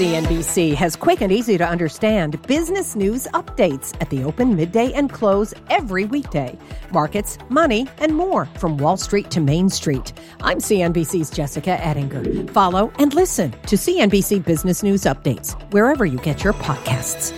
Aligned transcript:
CNBC 0.00 0.74
has 0.76 0.96
quick 0.96 1.20
and 1.20 1.30
easy 1.30 1.58
to 1.58 1.68
understand 1.68 2.40
business 2.46 2.96
news 2.96 3.26
updates 3.34 3.94
at 4.00 4.08
the 4.08 4.24
open, 4.24 4.56
midday, 4.56 4.90
and 4.94 5.12
close 5.12 5.52
every 5.68 6.06
weekday. 6.06 6.58
Markets, 6.90 7.36
money, 7.50 7.86
and 7.98 8.16
more 8.16 8.46
from 8.58 8.78
Wall 8.78 8.96
Street 8.96 9.30
to 9.30 9.40
Main 9.42 9.68
Street. 9.68 10.14
I'm 10.40 10.56
CNBC's 10.56 11.28
Jessica 11.28 11.72
Ettinger. 11.84 12.50
Follow 12.50 12.90
and 12.98 13.12
listen 13.12 13.50
to 13.66 13.76
CNBC 13.76 14.42
Business 14.42 14.82
News 14.82 15.02
Updates 15.02 15.52
wherever 15.70 16.06
you 16.06 16.16
get 16.20 16.42
your 16.42 16.54
podcasts. 16.54 17.36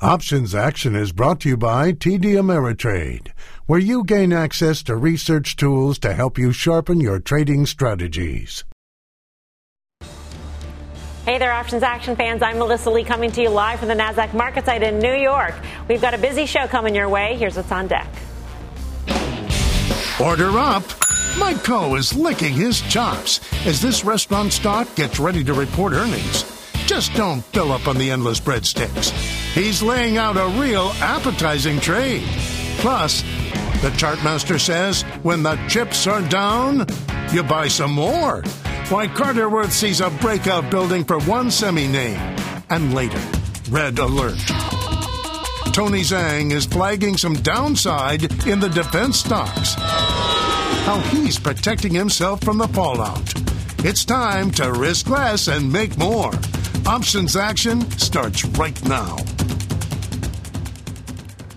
Options 0.00 0.52
Action 0.52 0.96
is 0.96 1.12
brought 1.12 1.38
to 1.42 1.50
you 1.50 1.56
by 1.56 1.92
TD 1.92 2.34
Ameritrade, 2.34 3.28
where 3.66 3.78
you 3.78 4.02
gain 4.02 4.32
access 4.32 4.82
to 4.82 4.96
research 4.96 5.54
tools 5.54 6.00
to 6.00 6.12
help 6.12 6.38
you 6.38 6.50
sharpen 6.50 7.00
your 7.00 7.20
trading 7.20 7.66
strategies. 7.66 8.64
Hey 11.30 11.38
there, 11.38 11.52
Options 11.52 11.84
Action 11.84 12.16
fans. 12.16 12.42
I'm 12.42 12.58
Melissa 12.58 12.90
Lee 12.90 13.04
coming 13.04 13.30
to 13.30 13.40
you 13.40 13.50
live 13.50 13.78
from 13.78 13.86
the 13.86 13.94
NASDAQ 13.94 14.34
market 14.34 14.64
site 14.64 14.82
in 14.82 14.98
New 14.98 15.14
York. 15.14 15.54
We've 15.86 16.00
got 16.00 16.12
a 16.12 16.18
busy 16.18 16.44
show 16.44 16.66
coming 16.66 16.92
your 16.92 17.08
way. 17.08 17.36
Here's 17.36 17.54
what's 17.54 17.70
on 17.70 17.86
deck. 17.86 18.08
Order 20.20 20.58
up. 20.58 20.82
Mike 21.38 21.58
Khouw 21.58 21.96
is 21.96 22.16
licking 22.16 22.52
his 22.52 22.80
chops 22.80 23.38
as 23.64 23.80
this 23.80 24.04
restaurant 24.04 24.52
stock 24.52 24.92
gets 24.96 25.20
ready 25.20 25.44
to 25.44 25.54
report 25.54 25.92
earnings. 25.92 26.42
Just 26.86 27.14
don't 27.14 27.42
fill 27.42 27.70
up 27.70 27.86
on 27.86 27.96
the 27.96 28.10
endless 28.10 28.40
breadsticks. 28.40 29.12
He's 29.54 29.84
laying 29.84 30.16
out 30.16 30.36
a 30.36 30.48
real 30.60 30.90
appetizing 30.98 31.78
trade. 31.78 32.26
Plus, 32.78 33.22
the 33.82 33.90
chartmaster 33.90 34.58
says 34.58 35.02
when 35.22 35.44
the 35.44 35.54
chips 35.68 36.08
are 36.08 36.22
down, 36.22 36.86
you 37.32 37.44
buy 37.44 37.68
some 37.68 37.92
more 37.92 38.42
why 38.90 39.06
Carter 39.06 39.48
Worth 39.48 39.72
sees 39.72 40.00
a 40.00 40.10
breakout 40.10 40.68
building 40.70 41.04
for 41.04 41.20
one 41.20 41.50
semi 41.50 41.86
name. 41.86 42.18
And 42.70 42.92
later, 42.92 43.20
red 43.70 43.98
alert. 43.98 44.38
Tony 45.72 46.00
Zhang 46.00 46.50
is 46.50 46.66
flagging 46.66 47.16
some 47.16 47.34
downside 47.34 48.24
in 48.46 48.58
the 48.58 48.68
defense 48.68 49.20
stocks. 49.20 49.74
How 49.74 50.98
he's 51.10 51.38
protecting 51.38 51.94
himself 51.94 52.42
from 52.42 52.58
the 52.58 52.68
fallout. 52.68 53.32
It's 53.84 54.04
time 54.04 54.50
to 54.52 54.72
risk 54.72 55.08
less 55.08 55.46
and 55.46 55.72
make 55.72 55.96
more. 55.96 56.32
Options 56.86 57.36
action 57.36 57.88
starts 57.92 58.44
right 58.44 58.84
now. 58.86 59.16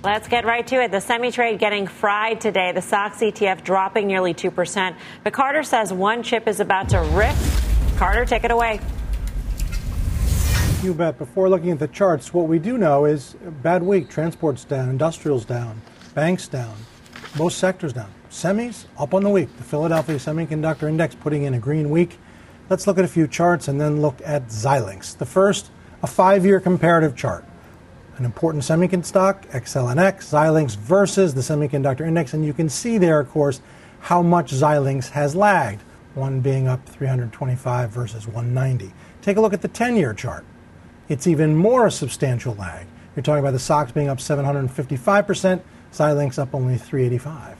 Let's 0.04 0.28
get 0.28 0.44
right 0.44 0.68
to 0.68 0.84
it. 0.84 0.92
The 0.92 1.00
semi 1.00 1.32
trade 1.32 1.60
getting 1.60 1.88
fried 1.88 2.42
today. 2.42 2.74
The 2.74 2.82
SOX 2.82 3.20
ETF 3.20 3.64
dropping 3.64 4.06
nearly 4.06 4.34
2%. 4.34 4.98
But 5.24 5.32
Carter 5.32 5.64
says 5.64 5.94
one 5.94 6.24
chip 6.24 6.46
is 6.46 6.60
about 6.60 6.90
to 6.90 7.00
rip. 7.00 7.34
Carter, 7.96 8.26
take 8.26 8.44
it 8.44 8.52
away. 8.52 8.82
You 10.82 10.94
bet. 10.94 11.18
Before 11.18 11.48
looking 11.48 11.72
at 11.72 11.80
the 11.80 11.88
charts, 11.88 12.34
what 12.34 12.50
we 12.50 12.60
do 12.60 12.78
know 12.78 13.06
is 13.06 13.38
bad 13.62 13.82
week. 13.82 14.10
Transport's 14.10 14.66
down, 14.66 14.90
industrial's 14.90 15.46
down, 15.46 15.82
banks 16.14 16.50
down, 16.50 16.76
most 17.38 17.58
sectors 17.58 17.94
down. 17.94 18.12
Semis 18.30 18.88
up 19.00 19.14
on 19.14 19.24
the 19.24 19.30
week. 19.30 19.56
The 19.56 19.64
Philadelphia 19.64 20.18
Semiconductor 20.18 20.90
Index 20.90 21.16
putting 21.16 21.44
in 21.44 21.54
a 21.54 21.60
green 21.60 21.90
week. 21.90 22.20
Let's 22.70 22.88
look 22.88 22.98
at 22.98 23.06
a 23.06 23.08
few 23.08 23.26
charts 23.26 23.70
and 23.70 23.80
then 23.80 24.02
look 24.02 24.20
at 24.26 24.50
Xilinx. 24.50 25.18
The 25.18 25.26
first, 25.26 25.72
a 26.02 26.08
five 26.08 26.46
year 26.46 26.60
comparative 26.60 27.16
chart 27.16 27.46
an 28.18 28.26
important 28.26 28.64
semiconductor 28.64 29.06
stock, 29.06 29.46
XLNX, 29.48 30.30
Xilinx 30.30 30.76
versus 30.76 31.34
the 31.34 31.42
semiconductor 31.42 32.08
index. 32.08 32.34
And 32.34 32.46
you 32.46 32.54
can 32.54 32.70
see 32.70 32.98
there, 32.98 33.20
of 33.20 33.30
course, 33.30 33.62
how 34.02 34.22
much 34.22 34.52
Xilinx 34.52 35.10
has 35.10 35.36
lagged, 35.36 35.82
one 36.14 36.42
being 36.42 36.68
up 36.68 36.88
325 36.88 37.90
versus 37.90 38.28
190. 38.28 38.94
Take 39.22 39.38
a 39.38 39.42
look 39.42 39.54
at 39.54 39.62
the 39.62 39.68
10 39.68 39.96
year 39.96 40.14
chart. 40.14 40.46
It's 41.10 41.28
even 41.28 41.56
more 41.56 41.88
a 41.88 41.92
substantial 41.92 42.56
lag. 42.56 42.86
You're 43.16 43.24
talking 43.24 43.40
about 43.40 43.52
the 43.52 43.60
SOX 43.60 43.92
being 43.92 44.10
up 44.10 44.18
755%, 44.18 45.62
Xilinx 45.92 46.40
up 46.40 46.54
only 46.56 46.78
385. 46.78 47.58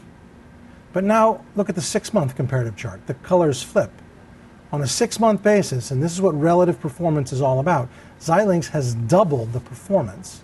But 0.94 1.04
now 1.04 1.44
look 1.56 1.70
at 1.70 1.76
the 1.76 1.82
six 1.82 2.14
month 2.14 2.36
comparative 2.36 2.76
chart. 2.76 3.06
The 3.08 3.16
colors 3.16 3.64
flip. 3.64 3.92
On 4.74 4.82
a 4.82 4.88
six 4.88 5.20
month 5.20 5.44
basis, 5.44 5.92
and 5.92 6.02
this 6.02 6.12
is 6.12 6.20
what 6.20 6.34
relative 6.38 6.80
performance 6.80 7.32
is 7.32 7.42
all 7.42 7.60
about, 7.60 7.88
Xilinx 8.20 8.70
has 8.70 8.96
doubled 8.96 9.54
the 9.54 9.60
performance 9.60 10.42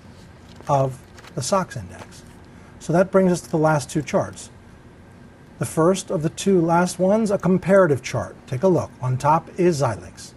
of 0.67 1.01
the 1.33 1.41
SOX 1.41 1.75
index. 1.75 2.21
So 2.77 2.93
that 2.93 3.11
brings 3.11 3.31
us 3.31 3.41
to 3.41 3.49
the 3.49 3.57
last 3.57 3.89
two 3.89 4.03
charts. 4.03 4.51
The 5.57 5.65
first 5.65 6.11
of 6.11 6.21
the 6.21 6.29
two 6.29 6.61
last 6.61 6.99
ones, 6.99 7.31
a 7.31 7.39
comparative 7.39 8.03
chart. 8.03 8.35
Take 8.45 8.61
a 8.61 8.67
look. 8.67 8.91
On 9.01 9.17
top 9.17 9.49
is 9.57 9.81
Xilinx. 9.81 10.33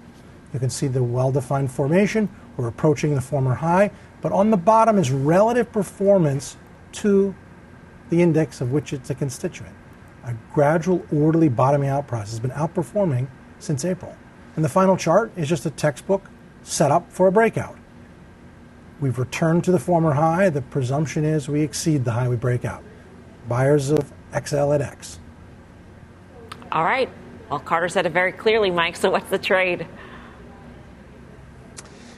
You 0.55 0.59
can 0.59 0.71
see 0.71 0.87
the 0.87 1.03
well 1.03 1.31
defined 1.31 1.71
formation. 1.71 2.31
We're 2.57 2.69
approaching 2.69 3.15
the 3.15 3.21
former 3.21 3.57
high. 3.57 3.91
But 4.23 4.33
on 4.33 4.49
the 4.49 4.57
bottom 4.57 4.97
is 4.97 5.11
relative 5.11 5.71
performance 5.71 6.57
to 6.93 7.35
the 8.09 8.23
index 8.23 8.63
of 8.63 8.73
which 8.73 8.95
it's 8.95 9.11
a 9.11 9.15
constituent. 9.15 9.75
A 10.25 10.35
gradual, 10.55 11.05
orderly 11.13 11.51
bottoming 11.51 11.91
out 11.91 12.07
process 12.07 12.31
has 12.31 12.41
been 12.41 12.53
outperforming 12.53 13.29
since 13.63 13.85
April. 13.85 14.17
And 14.57 14.65
the 14.65 14.69
final 14.69 14.97
chart 14.97 15.33
is 15.37 15.49
just 15.49 15.65
a 15.67 15.71
textbook 15.71 16.29
setup 16.63 17.11
for 17.11 17.27
a 17.27 17.33
breakout. 17.33 17.77
We've 19.01 19.19
returned 19.19 19.65
to 19.65 19.73
the 19.73 19.79
former 19.79 20.13
high. 20.13 20.51
The 20.51 20.63
presumption 20.63 21.25
is 21.25 21.49
we 21.49 21.63
exceed 21.63 22.05
the 22.05 22.13
high 22.13 22.29
we 22.29 22.37
break 22.37 22.65
out. 22.65 22.85
Buyers 23.49 23.91
of 23.91 24.13
XL 24.33 24.73
at 24.73 24.81
X. 24.81 25.19
All 26.71 26.85
right. 26.85 27.09
Well, 27.51 27.61
Carter 27.61 27.89
said 27.89 28.07
it 28.07 28.13
very 28.13 28.33
clearly, 28.33 28.71
Mike. 28.71 28.97
So 28.97 29.11
what's 29.11 29.29
the 29.29 29.39
trade? 29.39 29.87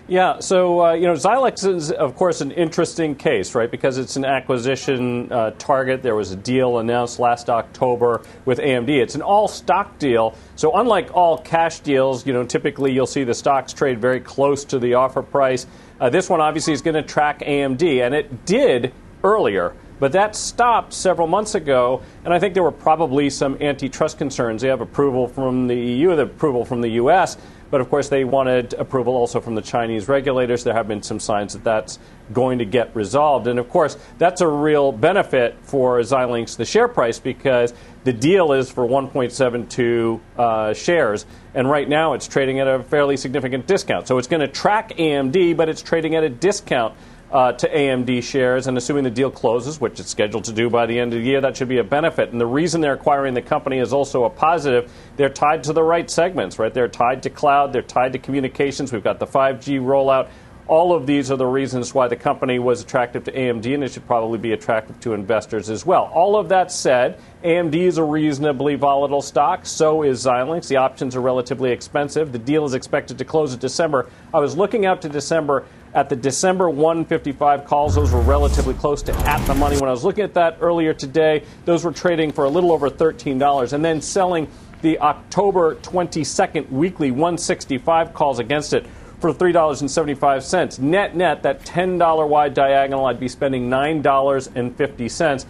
Yeah, 0.06 0.40
so 0.40 0.84
uh, 0.84 0.92
you 0.92 1.06
know, 1.06 1.14
Xilinx 1.14 1.66
is 1.66 1.90
of 1.90 2.14
course 2.14 2.42
an 2.42 2.50
interesting 2.50 3.14
case, 3.14 3.54
right? 3.54 3.70
Because 3.70 3.96
it's 3.96 4.16
an 4.16 4.26
acquisition 4.26 5.32
uh, 5.32 5.52
target. 5.52 6.02
There 6.02 6.14
was 6.14 6.30
a 6.30 6.36
deal 6.36 6.76
announced 6.76 7.18
last 7.18 7.48
October 7.48 8.20
with 8.44 8.58
AMD. 8.58 8.90
It's 8.90 9.14
an 9.14 9.22
all-stock 9.22 9.98
deal. 9.98 10.36
So 10.56 10.76
unlike 10.76 11.14
all 11.14 11.38
cash 11.38 11.80
deals, 11.80 12.26
you 12.26 12.34
know, 12.34 12.44
typically 12.44 12.92
you'll 12.92 13.06
see 13.06 13.24
the 13.24 13.32
stocks 13.32 13.72
trade 13.72 13.98
very 13.98 14.20
close 14.20 14.66
to 14.66 14.78
the 14.78 14.92
offer 14.92 15.22
price. 15.22 15.66
Uh, 15.98 16.10
this 16.10 16.28
one 16.28 16.42
obviously 16.42 16.74
is 16.74 16.82
going 16.82 16.96
to 16.96 17.02
track 17.02 17.38
AMD, 17.38 18.04
and 18.04 18.14
it 18.14 18.44
did 18.44 18.92
earlier. 19.22 19.74
But 20.00 20.12
that 20.12 20.36
stopped 20.36 20.92
several 20.92 21.28
months 21.28 21.54
ago, 21.54 22.02
and 22.24 22.34
I 22.34 22.38
think 22.38 22.52
there 22.52 22.62
were 22.62 22.72
probably 22.72 23.30
some 23.30 23.56
antitrust 23.62 24.18
concerns. 24.18 24.60
They 24.60 24.68
have 24.68 24.82
approval 24.82 25.28
from 25.28 25.66
the 25.66 25.76
EU, 25.76 26.14
the 26.14 26.22
approval 26.22 26.64
from 26.66 26.82
the 26.82 26.90
US, 26.90 27.38
but 27.70 27.80
of 27.80 27.90
course 27.90 28.08
they 28.08 28.24
wanted 28.24 28.74
approval 28.74 29.14
also 29.14 29.40
from 29.40 29.54
the 29.54 29.62
Chinese 29.62 30.08
regulators. 30.08 30.64
There 30.64 30.74
have 30.74 30.88
been 30.88 31.02
some 31.02 31.20
signs 31.20 31.52
that 31.54 31.64
that's 31.64 31.98
going 32.32 32.58
to 32.58 32.64
get 32.64 32.94
resolved. 32.96 33.46
And 33.46 33.58
of 33.58 33.68
course, 33.68 33.96
that's 34.18 34.40
a 34.40 34.48
real 34.48 34.92
benefit 34.92 35.56
for 35.62 35.98
Xilinx, 36.00 36.56
the 36.56 36.64
share 36.64 36.88
price, 36.88 37.18
because 37.18 37.74
the 38.04 38.12
deal 38.12 38.52
is 38.52 38.70
for 38.70 38.86
1.72 38.86 40.20
uh, 40.36 40.74
shares, 40.74 41.26
and 41.54 41.68
right 41.70 41.88
now 41.88 42.12
it's 42.12 42.28
trading 42.28 42.60
at 42.60 42.68
a 42.68 42.82
fairly 42.82 43.16
significant 43.16 43.66
discount. 43.66 44.06
So 44.08 44.18
it's 44.18 44.28
going 44.28 44.40
to 44.40 44.48
track 44.48 44.90
AMD, 44.96 45.56
but 45.56 45.68
it's 45.68 45.82
trading 45.82 46.14
at 46.14 46.24
a 46.24 46.28
discount. 46.28 46.94
Uh, 47.34 47.50
to 47.50 47.68
AMD 47.68 48.22
shares, 48.22 48.68
and 48.68 48.78
assuming 48.78 49.02
the 49.02 49.10
deal 49.10 49.28
closes, 49.28 49.80
which 49.80 49.98
it's 49.98 50.08
scheduled 50.08 50.44
to 50.44 50.52
do 50.52 50.70
by 50.70 50.86
the 50.86 50.96
end 50.96 51.12
of 51.12 51.18
the 51.18 51.26
year, 51.26 51.40
that 51.40 51.56
should 51.56 51.66
be 51.66 51.78
a 51.78 51.82
benefit. 51.82 52.30
And 52.30 52.40
the 52.40 52.46
reason 52.46 52.80
they're 52.80 52.94
acquiring 52.94 53.34
the 53.34 53.42
company 53.42 53.80
is 53.80 53.92
also 53.92 54.22
a 54.22 54.30
positive. 54.30 54.92
They're 55.16 55.28
tied 55.28 55.64
to 55.64 55.72
the 55.72 55.82
right 55.82 56.08
segments, 56.08 56.60
right? 56.60 56.72
They're 56.72 56.86
tied 56.86 57.24
to 57.24 57.30
cloud, 57.30 57.72
they're 57.72 57.82
tied 57.82 58.12
to 58.12 58.20
communications. 58.20 58.92
We've 58.92 59.02
got 59.02 59.18
the 59.18 59.26
5G 59.26 59.80
rollout. 59.80 60.28
All 60.66 60.94
of 60.94 61.06
these 61.06 61.30
are 61.30 61.36
the 61.36 61.46
reasons 61.46 61.92
why 61.92 62.08
the 62.08 62.16
company 62.16 62.58
was 62.58 62.80
attractive 62.80 63.24
to 63.24 63.32
AMD, 63.32 63.74
and 63.74 63.84
it 63.84 63.92
should 63.92 64.06
probably 64.06 64.38
be 64.38 64.52
attractive 64.52 64.98
to 65.00 65.12
investors 65.12 65.68
as 65.68 65.84
well. 65.84 66.10
All 66.14 66.36
of 66.36 66.48
that 66.48 66.72
said, 66.72 67.20
AMD 67.42 67.74
is 67.74 67.98
a 67.98 68.02
reasonably 68.02 68.74
volatile 68.74 69.20
stock. 69.20 69.66
So 69.66 70.02
is 70.02 70.24
Xilinx. 70.24 70.66
The 70.68 70.76
options 70.76 71.16
are 71.16 71.20
relatively 71.20 71.70
expensive. 71.70 72.32
The 72.32 72.38
deal 72.38 72.64
is 72.64 72.72
expected 72.72 73.18
to 73.18 73.26
close 73.26 73.52
in 73.52 73.58
December. 73.58 74.08
I 74.32 74.38
was 74.38 74.56
looking 74.56 74.86
out 74.86 75.02
to 75.02 75.08
December. 75.10 75.66
At 75.92 76.08
the 76.08 76.16
December 76.16 76.68
155 76.68 77.66
calls, 77.66 77.94
those 77.94 78.10
were 78.10 78.22
relatively 78.22 78.74
close 78.74 79.00
to 79.02 79.14
at 79.14 79.46
the 79.46 79.54
money. 79.54 79.76
When 79.76 79.88
I 79.88 79.92
was 79.92 80.02
looking 80.02 80.24
at 80.24 80.34
that 80.34 80.56
earlier 80.60 80.92
today, 80.92 81.44
those 81.66 81.84
were 81.84 81.92
trading 81.92 82.32
for 82.32 82.44
a 82.44 82.48
little 82.48 82.72
over 82.72 82.90
$13 82.90 83.72
and 83.72 83.84
then 83.84 84.00
selling 84.00 84.48
the 84.82 84.98
October 84.98 85.76
22nd 85.76 86.68
weekly 86.70 87.12
165 87.12 88.12
calls 88.12 88.40
against 88.40 88.72
it 88.72 88.86
for 89.20 89.32
$3.75. 89.32 90.78
Net 90.78 91.16
net, 91.16 91.42
that 91.42 91.64
$10 91.64 92.28
wide 92.28 92.54
diagonal, 92.54 93.06
I'd 93.06 93.20
be 93.20 93.28
spending 93.28 93.68
$9.50. 93.70 95.46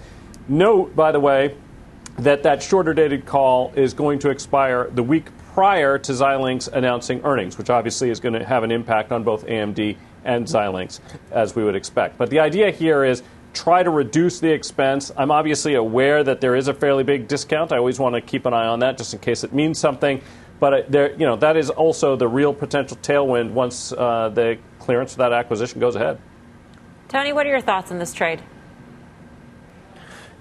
Note, 0.48 0.94
by 0.94 1.12
the 1.12 1.20
way, 1.20 1.56
that 2.18 2.42
that 2.44 2.62
shorter 2.62 2.94
dated 2.94 3.26
call 3.26 3.72
is 3.74 3.94
going 3.94 4.18
to 4.20 4.30
expire 4.30 4.88
the 4.90 5.02
week 5.02 5.26
prior 5.54 5.98
to 5.98 6.12
Xilinx 6.12 6.72
announcing 6.72 7.20
earnings, 7.24 7.58
which 7.58 7.70
obviously 7.70 8.10
is 8.10 8.20
going 8.20 8.34
to 8.34 8.44
have 8.44 8.62
an 8.62 8.70
impact 8.70 9.12
on 9.12 9.24
both 9.24 9.46
AMD 9.46 9.96
and 10.24 10.46
Xilinx, 10.46 11.00
as 11.30 11.54
we 11.54 11.64
would 11.64 11.76
expect. 11.76 12.18
But 12.18 12.30
the 12.30 12.40
idea 12.40 12.70
here 12.70 13.04
is 13.04 13.22
try 13.52 13.82
to 13.82 13.90
reduce 13.90 14.40
the 14.40 14.50
expense. 14.50 15.12
I'm 15.16 15.30
obviously 15.30 15.74
aware 15.74 16.24
that 16.24 16.40
there 16.40 16.56
is 16.56 16.68
a 16.68 16.74
fairly 16.74 17.04
big 17.04 17.28
discount. 17.28 17.72
I 17.72 17.78
always 17.78 17.98
want 17.98 18.14
to 18.16 18.20
keep 18.20 18.46
an 18.46 18.52
eye 18.52 18.66
on 18.66 18.80
that 18.80 18.98
just 18.98 19.14
in 19.14 19.20
case 19.20 19.44
it 19.44 19.52
means 19.52 19.78
something. 19.78 20.20
But 20.64 20.90
there, 20.90 21.12
you 21.12 21.26
know, 21.26 21.36
that 21.36 21.58
is 21.58 21.68
also 21.68 22.16
the 22.16 22.26
real 22.26 22.54
potential 22.54 22.96
tailwind 22.96 23.50
once 23.50 23.92
uh, 23.92 24.30
the 24.30 24.56
clearance 24.78 25.12
for 25.12 25.18
that 25.18 25.30
acquisition 25.30 25.78
goes 25.78 25.94
ahead. 25.94 26.18
Tony, 27.06 27.34
what 27.34 27.44
are 27.44 27.50
your 27.50 27.60
thoughts 27.60 27.90
on 27.90 27.98
this 27.98 28.14
trade? 28.14 28.40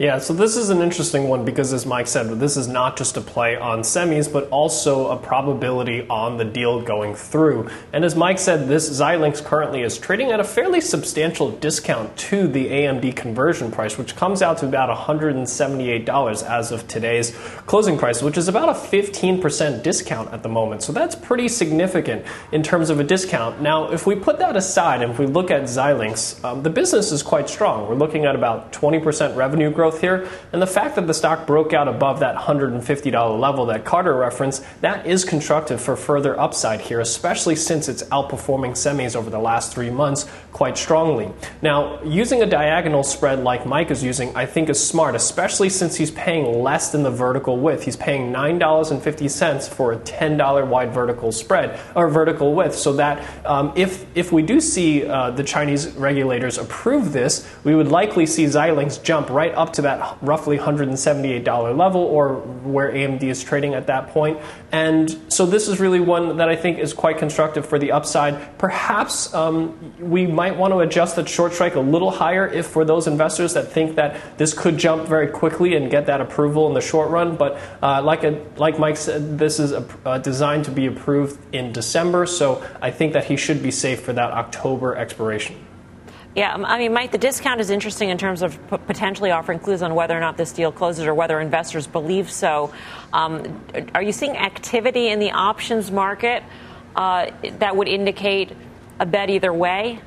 Yeah, 0.03 0.17
so 0.17 0.33
this 0.33 0.57
is 0.57 0.69
an 0.69 0.81
interesting 0.81 1.29
one 1.29 1.45
because, 1.45 1.71
as 1.71 1.85
Mike 1.85 2.07
said, 2.07 2.27
this 2.37 2.57
is 2.57 2.67
not 2.67 2.97
just 2.97 3.15
a 3.15 3.21
play 3.21 3.55
on 3.55 3.83
semis, 3.83 4.29
but 4.29 4.49
also 4.49 5.07
a 5.07 5.15
probability 5.15 6.05
on 6.09 6.35
the 6.35 6.43
deal 6.43 6.81
going 6.81 7.15
through. 7.15 7.69
And 7.93 8.03
as 8.03 8.13
Mike 8.13 8.37
said, 8.37 8.67
this 8.67 8.89
Xilinx 8.89 9.41
currently 9.45 9.81
is 9.81 9.97
trading 9.97 10.33
at 10.33 10.41
a 10.41 10.43
fairly 10.43 10.81
substantial 10.81 11.51
discount 11.51 12.17
to 12.17 12.49
the 12.49 12.67
AMD 12.67 13.15
conversion 13.15 13.71
price, 13.71 13.97
which 13.97 14.17
comes 14.17 14.41
out 14.41 14.57
to 14.57 14.65
about 14.65 14.89
$178 14.89 16.49
as 16.49 16.71
of 16.73 16.85
today's 16.89 17.31
closing 17.65 17.97
price, 17.97 18.21
which 18.21 18.37
is 18.37 18.49
about 18.49 18.67
a 18.67 18.73
15% 18.73 19.83
discount 19.83 20.33
at 20.33 20.43
the 20.43 20.49
moment. 20.49 20.83
So 20.83 20.91
that's 20.91 21.15
pretty 21.15 21.47
significant 21.47 22.25
in 22.51 22.61
terms 22.61 22.89
of 22.89 22.99
a 22.99 23.05
discount. 23.05 23.61
Now, 23.61 23.89
if 23.89 24.05
we 24.05 24.15
put 24.15 24.39
that 24.39 24.57
aside 24.57 25.01
and 25.01 25.13
if 25.13 25.17
we 25.17 25.27
look 25.27 25.49
at 25.49 25.61
Xilinx, 25.61 26.43
um, 26.43 26.61
the 26.61 26.69
business 26.69 27.13
is 27.13 27.23
quite 27.23 27.47
strong. 27.47 27.87
We're 27.87 27.95
looking 27.95 28.25
at 28.25 28.35
about 28.35 28.73
20% 28.73 29.37
revenue 29.37 29.71
growth 29.71 29.92
growth 29.93 30.01
here. 30.01 30.29
And 30.51 30.61
the 30.61 30.67
fact 30.67 30.95
that 30.95 31.07
the 31.07 31.13
stock 31.13 31.47
broke 31.47 31.73
out 31.73 31.87
above 31.87 32.19
that 32.19 32.35
$150 32.35 33.39
level 33.39 33.65
that 33.67 33.85
Carter 33.85 34.15
referenced, 34.15 34.63
that 34.81 35.05
is 35.05 35.25
constructive 35.25 35.81
for 35.81 35.95
further 35.95 36.39
upside 36.39 36.81
here, 36.81 36.99
especially 36.99 37.55
since 37.55 37.87
it's 37.87 38.03
outperforming 38.03 38.71
semis 38.71 39.15
over 39.15 39.29
the 39.29 39.39
last 39.39 39.73
three 39.73 39.89
months 39.89 40.29
quite 40.51 40.77
strongly. 40.77 41.31
Now, 41.61 42.01
using 42.03 42.41
a 42.41 42.45
diagonal 42.45 43.03
spread 43.03 43.43
like 43.43 43.65
Mike 43.65 43.91
is 43.91 44.03
using, 44.03 44.35
I 44.35 44.45
think 44.45 44.69
is 44.69 44.85
smart, 44.85 45.15
especially 45.15 45.69
since 45.69 45.95
he's 45.95 46.11
paying 46.11 46.61
less 46.61 46.91
than 46.91 47.03
the 47.03 47.11
vertical 47.11 47.57
width. 47.57 47.83
He's 47.83 47.95
paying 47.95 48.31
$9.50 48.31 49.69
for 49.69 49.93
a 49.93 49.97
$10 49.97 50.67
wide 50.67 50.93
vertical 50.93 51.31
spread 51.31 51.79
or 51.95 52.07
vertical 52.09 52.53
width, 52.53 52.75
so 52.75 52.93
that 52.93 53.23
um, 53.45 53.73
if 53.75 54.05
if 54.15 54.31
we 54.31 54.43
do 54.43 54.61
see 54.61 55.05
uh, 55.05 55.31
the 55.31 55.43
Chinese 55.43 55.91
regulators 55.93 56.57
approve 56.57 57.13
this, 57.13 57.49
we 57.63 57.73
would 57.73 57.87
likely 57.87 58.25
see 58.25 58.45
Xilinx 58.45 59.01
jump 59.01 59.29
right 59.29 59.53
up 59.55 59.72
to 59.73 59.81
that 59.83 60.17
roughly 60.21 60.57
$178 60.57 61.77
level 61.77 62.01
or 62.01 62.35
where 62.35 62.91
AMD 62.91 63.23
is 63.23 63.43
trading 63.43 63.73
at 63.73 63.87
that 63.87 64.09
point. 64.09 64.39
And 64.71 65.15
so 65.31 65.45
this 65.45 65.67
is 65.67 65.79
really 65.79 65.99
one 65.99 66.37
that 66.37 66.49
I 66.49 66.55
think 66.55 66.79
is 66.79 66.93
quite 66.93 67.17
constructive 67.17 67.65
for 67.65 67.77
the 67.77 67.91
upside. 67.91 68.57
Perhaps 68.57 69.33
um, 69.33 69.93
we 69.99 70.27
might 70.27 70.57
want 70.57 70.73
to 70.73 70.79
adjust 70.79 71.15
the 71.15 71.25
short 71.25 71.53
strike 71.53 71.75
a 71.75 71.79
little 71.79 72.11
higher 72.11 72.47
if 72.47 72.67
for 72.67 72.85
those 72.85 73.07
investors 73.07 73.53
that 73.53 73.71
think 73.71 73.95
that 73.95 74.37
this 74.37 74.53
could 74.53 74.77
jump 74.77 75.07
very 75.07 75.27
quickly 75.27 75.75
and 75.75 75.89
get 75.91 76.05
that 76.05 76.21
approval 76.21 76.67
in 76.67 76.73
the 76.73 76.81
short 76.81 77.09
run. 77.09 77.35
But 77.35 77.59
uh, 77.81 78.01
like, 78.01 78.23
a, 78.23 78.43
like 78.57 78.79
Mike 78.79 78.97
said, 78.97 79.37
this 79.37 79.59
is 79.59 79.71
a, 79.71 79.85
uh, 80.05 80.17
designed 80.17 80.65
to 80.65 80.71
be 80.71 80.85
approved 80.85 81.39
in 81.53 81.71
December, 81.71 82.25
so 82.25 82.63
I 82.81 82.91
think 82.91 83.13
that 83.13 83.25
he 83.25 83.37
should 83.37 83.61
be 83.63 83.71
safe 83.71 84.01
for 84.01 84.13
that 84.13 84.31
October 84.31 84.95
expiration. 84.95 85.55
Yeah, 86.35 86.55
um, 86.55 86.65
I 86.65 86.79
mean, 86.79 86.93
Mike, 86.93 87.11
the 87.11 87.19
discount 87.19 87.61
is 87.61 87.69
interesting 87.69 88.09
in 88.09 88.17
terms 88.17 88.41
of 88.41 88.57
p- 88.69 88.77
potentially 88.77 89.29
offering 89.29 89.59
clues 89.59 89.83
on 89.83 89.93
whether 89.93 90.17
or 90.17 90.19
not 90.19 90.35
this 90.35 90.51
deal 90.51 90.71
closes 90.71 91.05
or 91.05 91.13
whether 91.13 91.39
investors 91.39 91.85
believe 91.85 92.31
so. 92.31 92.73
Um, 93.11 93.63
are 93.93 94.01
you 94.01 94.11
seeing 94.11 94.35
activity 94.35 95.09
in 95.09 95.19
the 95.19 95.31
options 95.31 95.91
market 95.91 96.43
uh, 96.95 97.29
that 97.59 97.75
would 97.75 97.87
indicate 97.87 98.51
a 98.99 99.05
bet 99.05 99.29
either 99.29 99.53
way? 99.53 99.99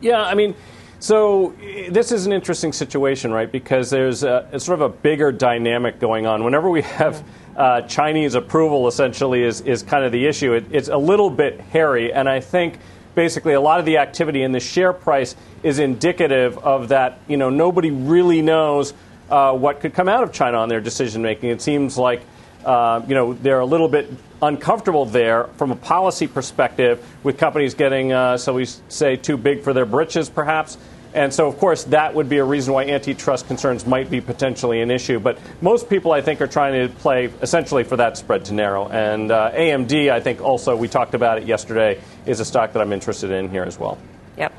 Yeah, 0.00 0.22
I 0.22 0.34
mean, 0.34 0.54
so 0.98 1.54
this 1.90 2.12
is 2.12 2.24
an 2.24 2.32
interesting 2.32 2.72
situation, 2.72 3.30
right? 3.30 3.50
Because 3.50 3.90
there's 3.90 4.22
a, 4.22 4.48
a 4.52 4.60
sort 4.60 4.80
of 4.80 4.90
a 4.90 4.94
bigger 4.94 5.32
dynamic 5.32 6.00
going 6.00 6.26
on. 6.26 6.44
Whenever 6.44 6.70
we 6.70 6.80
have 6.82 7.22
uh, 7.54 7.82
Chinese 7.82 8.34
approval, 8.34 8.88
essentially, 8.88 9.42
is, 9.42 9.60
is 9.62 9.82
kind 9.82 10.02
of 10.04 10.12
the 10.12 10.26
issue. 10.26 10.54
It, 10.54 10.64
it's 10.70 10.88
a 10.88 10.96
little 10.96 11.28
bit 11.28 11.60
hairy, 11.60 12.12
and 12.12 12.26
I 12.26 12.40
think 12.40 12.78
basically 13.16 13.54
a 13.54 13.60
lot 13.60 13.80
of 13.80 13.86
the 13.86 13.96
activity 13.96 14.44
in 14.44 14.52
the 14.52 14.60
share 14.60 14.92
price 14.92 15.34
is 15.64 15.80
indicative 15.80 16.56
of 16.58 16.90
that. 16.90 17.18
You 17.26 17.36
know, 17.36 17.50
nobody 17.50 17.90
really 17.90 18.42
knows 18.42 18.94
uh, 19.28 19.52
what 19.54 19.80
could 19.80 19.94
come 19.94 20.08
out 20.08 20.22
of 20.22 20.32
China 20.32 20.58
on 20.58 20.68
their 20.68 20.80
decision 20.80 21.22
making. 21.22 21.50
It 21.50 21.60
seems 21.60 21.98
like 21.98 22.22
uh, 22.64 23.02
you 23.08 23.14
know 23.16 23.32
they're 23.32 23.60
a 23.60 23.66
little 23.66 23.88
bit 23.88 24.08
uncomfortable 24.42 25.06
there 25.06 25.44
from 25.56 25.72
a 25.72 25.76
policy 25.76 26.26
perspective 26.26 27.04
with 27.22 27.38
companies 27.38 27.74
getting, 27.74 28.12
uh, 28.12 28.36
so 28.36 28.52
we 28.52 28.66
say, 28.66 29.16
too 29.16 29.36
big 29.36 29.62
for 29.62 29.72
their 29.72 29.86
britches, 29.86 30.28
perhaps. 30.28 30.76
And 31.16 31.32
so, 31.32 31.48
of 31.48 31.56
course, 31.56 31.84
that 31.84 32.14
would 32.14 32.28
be 32.28 32.36
a 32.36 32.44
reason 32.44 32.74
why 32.74 32.84
antitrust 32.84 33.46
concerns 33.46 33.86
might 33.86 34.10
be 34.10 34.20
potentially 34.20 34.82
an 34.82 34.90
issue. 34.90 35.18
But 35.18 35.38
most 35.62 35.88
people, 35.88 36.12
I 36.12 36.20
think, 36.20 36.42
are 36.42 36.46
trying 36.46 36.88
to 36.88 36.94
play 36.94 37.32
essentially 37.40 37.84
for 37.84 37.96
that 37.96 38.18
spread 38.18 38.44
to 38.44 38.52
narrow. 38.52 38.86
And 38.86 39.32
uh, 39.32 39.50
AMD, 39.52 40.12
I 40.12 40.20
think, 40.20 40.42
also, 40.42 40.76
we 40.76 40.88
talked 40.88 41.14
about 41.14 41.38
it 41.38 41.44
yesterday, 41.44 42.02
is 42.26 42.40
a 42.40 42.44
stock 42.44 42.74
that 42.74 42.82
I'm 42.82 42.92
interested 42.92 43.30
in 43.30 43.48
here 43.48 43.62
as 43.62 43.78
well. 43.78 43.96
Yep. 44.36 44.52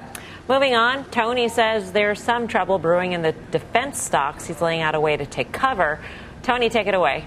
Moving 0.50 0.74
on, 0.74 1.06
Tony 1.12 1.48
says 1.48 1.92
there's 1.92 2.24
some 2.24 2.48
trouble 2.48 2.80
brewing 2.80 3.12
in 3.12 3.22
the 3.22 3.34
defense 3.52 4.02
stocks. 4.02 4.48
He's 4.48 4.60
laying 4.60 4.82
out 4.82 4.96
a 4.96 5.00
way 5.00 5.16
to 5.16 5.28
take 5.28 5.52
cover. 5.52 6.00
Tony, 6.42 6.70
take 6.70 6.88
it 6.88 6.96
away. 6.96 7.26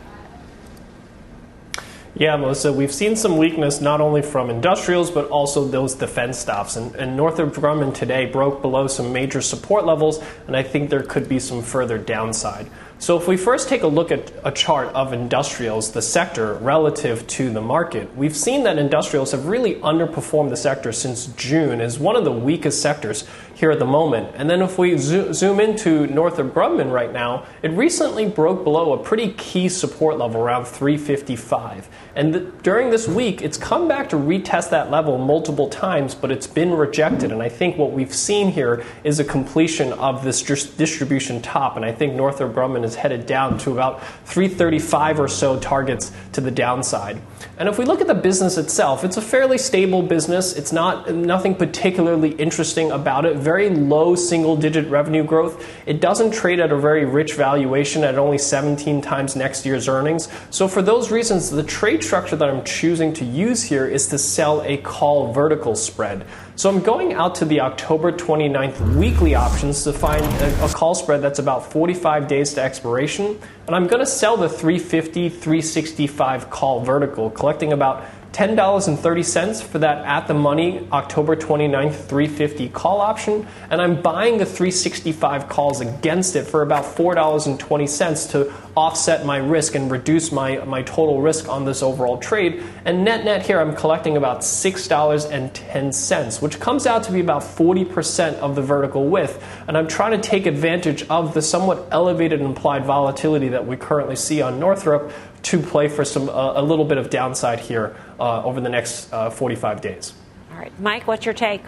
Yeah, 2.16 2.36
Melissa, 2.36 2.72
we've 2.72 2.92
seen 2.92 3.14
some 3.14 3.36
weakness 3.36 3.80
not 3.80 4.00
only 4.00 4.20
from 4.20 4.50
industrials 4.50 5.12
but 5.12 5.28
also 5.28 5.64
those 5.64 5.94
defense 5.94 6.38
stocks. 6.38 6.74
And, 6.74 6.92
and, 6.96 7.16
Northrop 7.16 7.54
Grumman 7.54 7.94
today 7.94 8.26
broke 8.26 8.62
below 8.62 8.88
some 8.88 9.12
major 9.12 9.40
support 9.40 9.86
levels, 9.86 10.20
and 10.48 10.56
I 10.56 10.64
think 10.64 10.90
there 10.90 11.04
could 11.04 11.28
be 11.28 11.38
some 11.38 11.62
further 11.62 11.98
downside. 11.98 12.68
So, 12.98 13.16
if 13.16 13.28
we 13.28 13.36
first 13.36 13.68
take 13.68 13.82
a 13.82 13.86
look 13.86 14.10
at 14.10 14.32
a 14.44 14.50
chart 14.50 14.88
of 14.88 15.12
industrials, 15.12 15.92
the 15.92 16.02
sector 16.02 16.54
relative 16.54 17.26
to 17.28 17.50
the 17.50 17.60
market, 17.60 18.14
we've 18.16 18.36
seen 18.36 18.64
that 18.64 18.76
industrials 18.76 19.30
have 19.30 19.46
really 19.46 19.76
underperformed 19.76 20.50
the 20.50 20.56
sector 20.56 20.92
since 20.92 21.26
June 21.28 21.80
as 21.80 21.98
one 21.98 22.16
of 22.16 22.24
the 22.24 22.32
weakest 22.32 22.82
sectors 22.82 23.24
here 23.60 23.70
at 23.70 23.78
the 23.78 23.84
moment. 23.84 24.34
And 24.34 24.48
then, 24.48 24.62
if 24.62 24.78
we 24.78 24.96
zo- 24.96 25.32
zoom 25.32 25.60
into 25.60 26.06
Northrop 26.06 26.54
Grumman 26.54 26.90
right 26.90 27.12
now, 27.12 27.44
it 27.62 27.70
recently 27.72 28.26
broke 28.26 28.64
below 28.64 28.94
a 28.94 28.98
pretty 28.98 29.32
key 29.34 29.68
support 29.68 30.16
level 30.16 30.40
around 30.40 30.64
355. 30.64 31.88
And 32.14 32.60
during 32.62 32.90
this 32.90 33.06
week, 33.06 33.40
it's 33.42 33.56
come 33.56 33.86
back 33.86 34.08
to 34.10 34.16
retest 34.16 34.70
that 34.70 34.90
level 34.90 35.16
multiple 35.18 35.68
times, 35.68 36.14
but 36.14 36.32
it's 36.32 36.46
been 36.46 36.72
rejected. 36.72 37.30
And 37.30 37.42
I 37.42 37.48
think 37.48 37.76
what 37.76 37.92
we've 37.92 38.14
seen 38.14 38.50
here 38.50 38.84
is 39.04 39.20
a 39.20 39.24
completion 39.24 39.92
of 39.94 40.24
this 40.24 40.42
distribution 40.42 41.40
top. 41.40 41.76
And 41.76 41.84
I 41.84 41.92
think 41.92 42.14
Northrop 42.14 42.52
Grumman 42.52 42.84
is 42.84 42.96
headed 42.96 43.26
down 43.26 43.58
to 43.58 43.72
about 43.72 44.02
335 44.24 45.20
or 45.20 45.28
so 45.28 45.58
targets 45.60 46.10
to 46.32 46.40
the 46.40 46.50
downside. 46.50 47.20
And 47.58 47.68
if 47.68 47.78
we 47.78 47.84
look 47.84 48.00
at 48.00 48.06
the 48.06 48.14
business 48.14 48.58
itself, 48.58 49.04
it's 49.04 49.16
a 49.16 49.22
fairly 49.22 49.58
stable 49.58 50.02
business. 50.02 50.54
It's 50.54 50.72
not 50.72 51.14
nothing 51.14 51.54
particularly 51.54 52.30
interesting 52.32 52.90
about 52.90 53.24
it. 53.24 53.36
Very 53.36 53.70
low 53.70 54.14
single 54.14 54.56
digit 54.56 54.88
revenue 54.88 55.22
growth. 55.22 55.64
It 55.86 56.00
doesn't 56.00 56.32
trade 56.32 56.58
at 56.58 56.72
a 56.72 56.78
very 56.78 57.04
rich 57.04 57.34
valuation 57.34 58.02
at 58.02 58.18
only 58.18 58.38
17 58.38 59.00
times 59.00 59.36
next 59.36 59.64
year's 59.64 59.88
earnings. 59.88 60.28
So 60.50 60.66
for 60.66 60.82
those 60.82 61.10
reasons, 61.10 61.50
the 61.50 61.62
trade 61.62 61.99
structure 62.02 62.36
that 62.36 62.48
I'm 62.48 62.64
choosing 62.64 63.12
to 63.14 63.24
use 63.24 63.62
here 63.62 63.86
is 63.86 64.08
to 64.08 64.18
sell 64.18 64.62
a 64.62 64.76
call 64.78 65.32
vertical 65.32 65.76
spread. 65.76 66.26
So 66.56 66.68
I'm 66.68 66.80
going 66.80 67.14
out 67.14 67.34
to 67.36 67.44
the 67.44 67.60
October 67.60 68.12
29th 68.12 68.96
weekly 68.96 69.34
options 69.34 69.84
to 69.84 69.92
find 69.92 70.22
a, 70.22 70.64
a 70.64 70.68
call 70.68 70.94
spread 70.94 71.22
that's 71.22 71.38
about 71.38 71.72
45 71.72 72.28
days 72.28 72.54
to 72.54 72.62
expiration. 72.62 73.40
And 73.66 73.76
I'm 73.76 73.86
going 73.86 74.00
to 74.00 74.06
sell 74.06 74.36
the 74.36 74.48
350, 74.48 75.28
365 75.28 76.50
call 76.50 76.84
vertical, 76.84 77.30
collecting 77.30 77.72
about 77.72 78.04
$10.30 78.32 79.62
for 79.62 79.78
that 79.80 80.04
at 80.04 80.28
the 80.28 80.34
money 80.34 80.86
October 80.92 81.34
29th 81.34 82.06
350 82.06 82.68
call 82.68 83.00
option, 83.00 83.44
and 83.70 83.82
I'm 83.82 84.00
buying 84.00 84.38
the 84.38 84.46
365 84.46 85.48
calls 85.48 85.80
against 85.80 86.36
it 86.36 86.44
for 86.44 86.62
about 86.62 86.84
$4.20 86.84 88.30
to 88.30 88.52
offset 88.76 89.26
my 89.26 89.38
risk 89.38 89.74
and 89.74 89.90
reduce 89.90 90.30
my, 90.30 90.58
my 90.64 90.82
total 90.82 91.20
risk 91.20 91.48
on 91.48 91.64
this 91.64 91.82
overall 91.82 92.18
trade. 92.18 92.62
And 92.84 93.04
net 93.04 93.24
net 93.24 93.44
here, 93.44 93.60
I'm 93.60 93.74
collecting 93.74 94.16
about 94.16 94.42
$6.10, 94.42 96.42
which 96.42 96.60
comes 96.60 96.86
out 96.86 97.02
to 97.04 97.12
be 97.12 97.20
about 97.20 97.42
40% 97.42 98.34
of 98.34 98.54
the 98.54 98.62
vertical 98.62 99.08
width. 99.08 99.44
And 99.66 99.76
I'm 99.76 99.88
trying 99.88 100.12
to 100.12 100.28
take 100.28 100.46
advantage 100.46 101.02
of 101.08 101.34
the 101.34 101.42
somewhat 101.42 101.88
elevated 101.90 102.40
implied 102.40 102.84
volatility 102.84 103.48
that 103.48 103.66
we 103.66 103.76
currently 103.76 104.16
see 104.16 104.40
on 104.40 104.60
Northrop 104.60 105.12
to 105.42 105.58
play 105.58 105.88
for 105.88 106.04
some 106.04 106.28
uh, 106.28 106.60
a 106.60 106.62
little 106.62 106.84
bit 106.84 106.98
of 106.98 107.10
downside 107.10 107.60
here 107.60 107.96
uh, 108.20 108.44
over 108.44 108.60
the 108.60 108.68
next 108.68 109.12
uh, 109.12 109.30
45 109.30 109.80
days. 109.80 110.12
All 110.52 110.58
right, 110.58 110.72
Mike, 110.80 111.06
what's 111.06 111.24
your 111.24 111.34
take? 111.34 111.62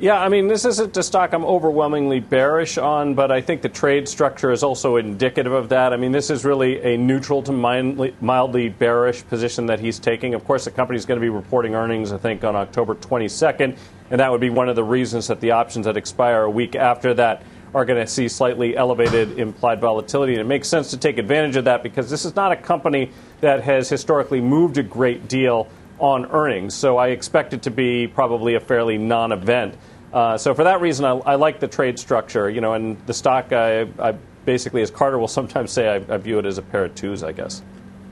Yeah, 0.00 0.20
I 0.20 0.28
mean, 0.28 0.48
this 0.48 0.64
isn't 0.64 0.96
a 0.96 1.04
stock 1.04 1.32
I'm 1.32 1.44
overwhelmingly 1.44 2.18
bearish 2.18 2.78
on, 2.78 3.14
but 3.14 3.30
I 3.30 3.40
think 3.40 3.62
the 3.62 3.68
trade 3.68 4.08
structure 4.08 4.50
is 4.50 4.64
also 4.64 4.96
indicative 4.96 5.52
of 5.52 5.68
that. 5.68 5.92
I 5.92 5.96
mean, 5.96 6.10
this 6.10 6.30
is 6.30 6.44
really 6.44 6.82
a 6.82 6.98
neutral 6.98 7.42
to 7.44 7.52
mildly, 7.52 8.14
mildly 8.20 8.70
bearish 8.70 9.24
position 9.28 9.66
that 9.66 9.78
he's 9.78 10.00
taking. 10.00 10.34
Of 10.34 10.44
course, 10.44 10.64
the 10.64 10.72
company 10.72 10.96
is 10.96 11.06
going 11.06 11.20
to 11.20 11.24
be 11.24 11.28
reporting 11.28 11.76
earnings, 11.76 12.12
I 12.12 12.18
think, 12.18 12.42
on 12.42 12.56
October 12.56 12.96
22nd, 12.96 13.78
and 14.10 14.20
that 14.20 14.32
would 14.32 14.40
be 14.40 14.50
one 14.50 14.68
of 14.68 14.74
the 14.74 14.82
reasons 14.82 15.28
that 15.28 15.40
the 15.40 15.52
options 15.52 15.86
that 15.86 15.96
expire 15.96 16.42
a 16.42 16.50
week 16.50 16.74
after 16.74 17.14
that 17.14 17.44
are 17.74 17.84
going 17.84 18.00
to 18.00 18.06
see 18.06 18.28
slightly 18.28 18.76
elevated 18.76 19.38
implied 19.38 19.80
volatility. 19.80 20.34
And 20.34 20.40
it 20.40 20.46
makes 20.46 20.68
sense 20.68 20.90
to 20.90 20.96
take 20.96 21.18
advantage 21.18 21.56
of 21.56 21.64
that 21.64 21.82
because 21.82 22.08
this 22.08 22.24
is 22.24 22.36
not 22.36 22.52
a 22.52 22.56
company 22.56 23.10
that 23.40 23.62
has 23.64 23.88
historically 23.88 24.40
moved 24.40 24.78
a 24.78 24.82
great 24.82 25.28
deal 25.28 25.68
on 25.98 26.26
earnings. 26.26 26.74
So 26.74 26.96
I 26.96 27.08
expect 27.08 27.52
it 27.52 27.62
to 27.62 27.70
be 27.70 28.06
probably 28.06 28.54
a 28.54 28.60
fairly 28.60 28.98
non 28.98 29.32
event. 29.32 29.76
Uh, 30.12 30.38
so 30.38 30.54
for 30.54 30.64
that 30.64 30.80
reason, 30.80 31.04
I, 31.04 31.10
I, 31.10 31.34
like 31.34 31.58
the 31.58 31.66
trade 31.66 31.98
structure, 31.98 32.48
you 32.48 32.60
know, 32.60 32.74
and 32.74 33.04
the 33.06 33.14
stock, 33.14 33.52
I, 33.52 33.82
I 33.98 34.14
basically, 34.44 34.82
as 34.82 34.90
Carter 34.90 35.18
will 35.18 35.26
sometimes 35.26 35.72
say, 35.72 35.88
I, 35.88 36.14
I 36.14 36.16
view 36.18 36.38
it 36.38 36.46
as 36.46 36.56
a 36.56 36.62
pair 36.62 36.84
of 36.84 36.94
twos, 36.94 37.24
I 37.24 37.32
guess. 37.32 37.62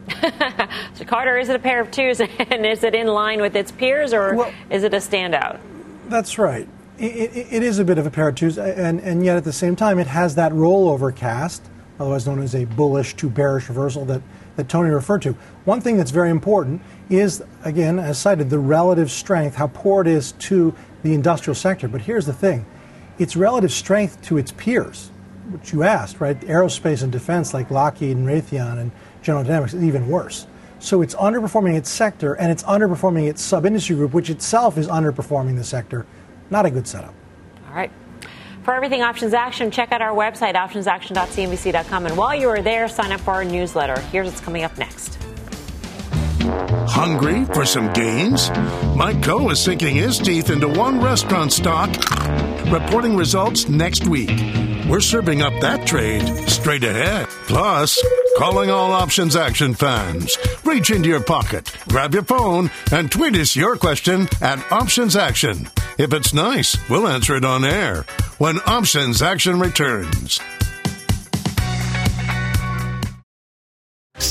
so 0.95 1.04
Carter, 1.04 1.38
is 1.38 1.49
it 1.49 1.54
a 1.54 1.61
pair 1.61 1.81
of 1.81 1.92
twos, 1.92 2.21
and 2.38 2.66
is 2.66 2.83
it 2.83 2.97
in 2.97 3.07
line 3.07 3.40
with 3.40 3.54
its 3.54 3.71
peers, 3.71 4.12
or 4.12 4.35
well, 4.35 4.52
is 4.69 4.83
it 4.83 4.95
a 4.95 4.97
standout? 4.97 5.61
That's 6.09 6.38
right. 6.38 6.69
It, 7.02 7.49
it, 7.50 7.62
is 7.64 7.80
a 7.80 7.85
bit 7.85 7.99
of 7.99 8.06
a 8.06 8.12
pair 8.12 8.28
of 8.28 8.37
twos, 8.37 8.56
and, 8.59 9.00
and 9.00 9.25
yet 9.25 9.37
at 9.37 9.42
the 9.42 9.52
same 9.52 9.75
time, 9.75 9.99
it 9.99 10.06
has 10.06 10.37
that 10.37 10.52
rollover 10.52 11.14
cast, 11.14 11.68
otherwise 11.99 12.28
known 12.28 12.40
as 12.40 12.54
a 12.54 12.64
bullish 12.64 13.16
to 13.16 13.28
bearish 13.28 13.68
reversal 13.68 14.04
that, 14.04 14.23
that 14.54 14.68
Tony 14.68 14.88
referred 14.88 15.21
to. 15.23 15.32
One 15.64 15.80
thing 15.80 15.97
that's 15.97 16.12
very 16.12 16.30
important 16.30 16.80
is, 17.11 17.42
again, 17.64 17.99
as 17.99 18.18
cited, 18.18 18.50
the 18.50 18.61
relative 18.61 19.11
strength, 19.11 19.56
how 19.56 19.66
poor 19.66 20.02
it 20.02 20.06
is 20.06 20.30
to 20.32 20.76
the 21.02 21.12
industrial 21.12 21.56
sector. 21.56 21.88
But 21.88 22.02
here's 22.02 22.25
the 22.25 22.32
thing 22.32 22.66
its 23.18 23.35
relative 23.35 23.73
strength 23.73 24.23
to 24.23 24.38
its 24.38 24.52
peers, 24.52 25.11
which 25.50 25.73
you 25.73 25.82
asked, 25.82 26.21
right? 26.21 26.40
Aerospace 26.42 27.02
and 27.02 27.11
defense 27.11 27.52
like 27.52 27.73
Lockheed 27.73 28.16
and 28.16 28.28
Raytheon 28.28 28.78
and 28.78 28.92
General 29.23 29.42
Dynamics 29.42 29.75
is 29.75 29.82
even 29.82 30.06
worse. 30.06 30.47
So 30.78 31.02
it's 31.02 31.16
underperforming 31.16 31.76
its 31.76 31.90
sector 31.90 32.35
and 32.35 32.52
it's 32.52 32.62
underperforming 32.62 33.28
its 33.28 33.42
sub 33.42 33.66
industry 33.66 33.97
group, 33.97 34.12
which 34.12 34.30
itself 34.30 34.78
is 34.78 34.87
underperforming 34.87 35.56
the 35.56 35.64
sector. 35.64 36.06
Not 36.52 36.66
a 36.66 36.71
good 36.71 36.87
setup. 36.87 37.14
All 37.66 37.75
right. 37.75 37.90
For 38.62 38.75
everything 38.75 39.00
options 39.00 39.32
action, 39.32 39.71
check 39.71 39.90
out 39.90 40.02
our 40.02 40.14
website, 40.14 40.54
optionsaction.cnbc.com. 40.54 42.06
And 42.06 42.16
while 42.16 42.35
you 42.35 42.50
are 42.50 42.61
there, 42.61 42.88
sign 42.88 43.11
up 43.11 43.21
for 43.21 43.30
our 43.32 43.44
newsletter. 43.44 43.99
Here's 44.12 44.26
what's 44.26 44.42
coming 44.42 44.62
up 44.62 44.76
next. 44.76 45.18
Hungry 46.87 47.47
for 47.47 47.64
some 47.64 47.90
gains? 47.94 48.50
Mike 48.94 49.16
Khouw 49.23 49.50
is 49.50 49.61
sinking 49.61 49.97
his 49.97 50.18
teeth 50.18 50.50
into 50.50 50.68
one 50.68 51.00
restaurant 51.00 51.52
stock, 51.52 51.88
reporting 52.71 53.16
results 53.16 53.71
next 53.71 54.06
week. 54.06 54.30
We're 54.87 55.00
serving 55.00 55.40
up 55.40 55.59
that 55.62 55.87
trade 55.87 56.23
straight 56.50 56.85
ahead. 56.85 57.28
Plus, 57.47 57.99
calling 58.37 58.71
all 58.71 58.93
options 58.93 59.37
action 59.37 59.75
fans. 59.75 60.37
Reach 60.65 60.91
into 60.91 61.09
your 61.09 61.23
pocket, 61.23 61.73
grab 61.89 62.15
your 62.15 62.25
phone, 62.25 62.71
and 62.91 63.11
tweet 63.11 63.37
us 63.37 63.57
your 63.57 63.77
question 63.77 64.29
at 64.41 64.73
Options 64.73 65.17
Action. 65.17 65.69
If 65.99 66.12
it's 66.12 66.33
nice, 66.35 66.77
we'll 66.89 67.07
answer 67.09 67.37
it 67.37 67.45
on 67.45 67.65
air 67.65 68.05
when 68.39 68.59
Options 68.67 69.23
Action 69.23 69.61
returns. 69.61 70.41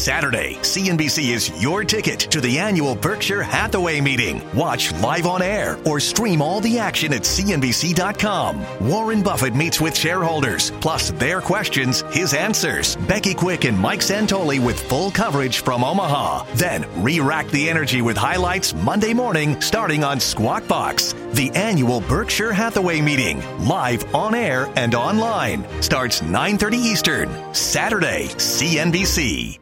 Saturday, 0.02 0.56
CNBC 0.62 1.32
is 1.32 1.62
your 1.62 1.84
ticket 1.84 2.20
to 2.32 2.42
the 2.42 2.58
annual 2.58 2.96
Berkshire 2.96 3.44
Hathaway 3.44 4.02
meeting. 4.02 4.42
Watch 4.56 4.92
live 4.94 5.28
on 5.28 5.44
air 5.44 5.78
or 5.86 6.00
stream 6.00 6.42
all 6.42 6.60
the 6.60 6.80
action 6.80 7.14
at 7.14 7.22
CNBC.com. 7.22 8.90
Warren 8.90 9.22
Buffett 9.22 9.54
meets 9.54 9.80
with 9.80 9.96
shareholders, 9.96 10.72
plus 10.82 11.12
their 11.12 11.40
questions, 11.40 12.02
his 12.10 12.34
answers. 12.34 12.96
Becky 12.96 13.36
Quick 13.36 13.64
and 13.66 13.78
Mike 13.78 14.00
Santoli 14.00 14.60
with 14.60 14.80
full 14.90 15.12
coverage 15.12 15.60
from 15.60 15.84
Omaha. 15.84 16.46
Then 16.56 16.84
re-rack 17.04 17.48
the 17.50 17.70
energy 17.70 18.02
with 18.02 18.18
highlights 18.18 18.74
Monday 18.74 19.14
morning 19.14 19.62
starting 19.62 20.04
on 20.04 20.20
Squawk 20.20 20.68
Box. 20.68 21.14
The 21.34 21.52
annual 21.52 22.02
Berkshire 22.02 22.52
Hathaway 22.52 23.02
meeting, 23.02 23.40
live 23.68 24.16
on 24.16 24.34
air 24.34 24.68
and 24.76 24.96
online, 24.96 25.64
starts 25.82 26.22
9:30 26.22 26.78
Eastern, 26.78 27.54
Saturday, 27.54 28.30
CNBC. 28.38 29.61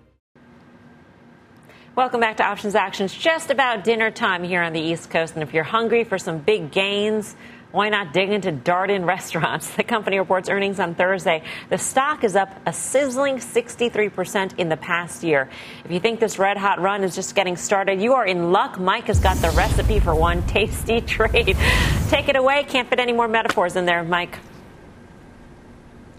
Welcome 1.99 2.21
back 2.21 2.37
to 2.37 2.45
Options 2.45 2.75
Actions. 2.75 3.13
Just 3.13 3.51
about 3.51 3.83
dinner 3.83 4.09
time 4.09 4.41
here 4.41 4.61
on 4.61 4.71
the 4.71 4.79
East 4.79 5.09
Coast. 5.09 5.33
And 5.33 5.43
if 5.43 5.53
you're 5.53 5.65
hungry 5.65 6.05
for 6.05 6.17
some 6.17 6.37
big 6.37 6.71
gains, 6.71 7.35
why 7.73 7.89
not 7.89 8.13
dig 8.13 8.29
into 8.29 8.53
Darden 8.53 9.05
Restaurants? 9.05 9.69
The 9.75 9.83
company 9.83 10.17
reports 10.17 10.47
earnings 10.47 10.79
on 10.79 10.95
Thursday. 10.95 11.43
The 11.67 11.77
stock 11.77 12.23
is 12.23 12.37
up 12.37 12.57
a 12.65 12.71
sizzling 12.71 13.39
63% 13.39 14.57
in 14.57 14.69
the 14.69 14.77
past 14.77 15.23
year. 15.23 15.49
If 15.83 15.91
you 15.91 15.99
think 15.99 16.21
this 16.21 16.39
red 16.39 16.55
hot 16.55 16.79
run 16.79 17.03
is 17.03 17.15
just 17.15 17.35
getting 17.35 17.57
started, 17.57 18.01
you 18.01 18.13
are 18.13 18.25
in 18.25 18.53
luck. 18.53 18.79
Mike 18.79 19.07
has 19.07 19.19
got 19.19 19.35
the 19.35 19.49
recipe 19.49 19.99
for 19.99 20.15
one 20.15 20.47
tasty 20.47 21.01
trade. 21.15 21.57
Take 22.07 22.29
it 22.29 22.37
away. 22.37 22.63
Can't 22.63 22.87
fit 22.87 22.99
any 22.99 23.11
more 23.11 23.27
metaphors 23.27 23.75
in 23.75 23.85
there, 23.85 24.05
Mike. 24.05 24.39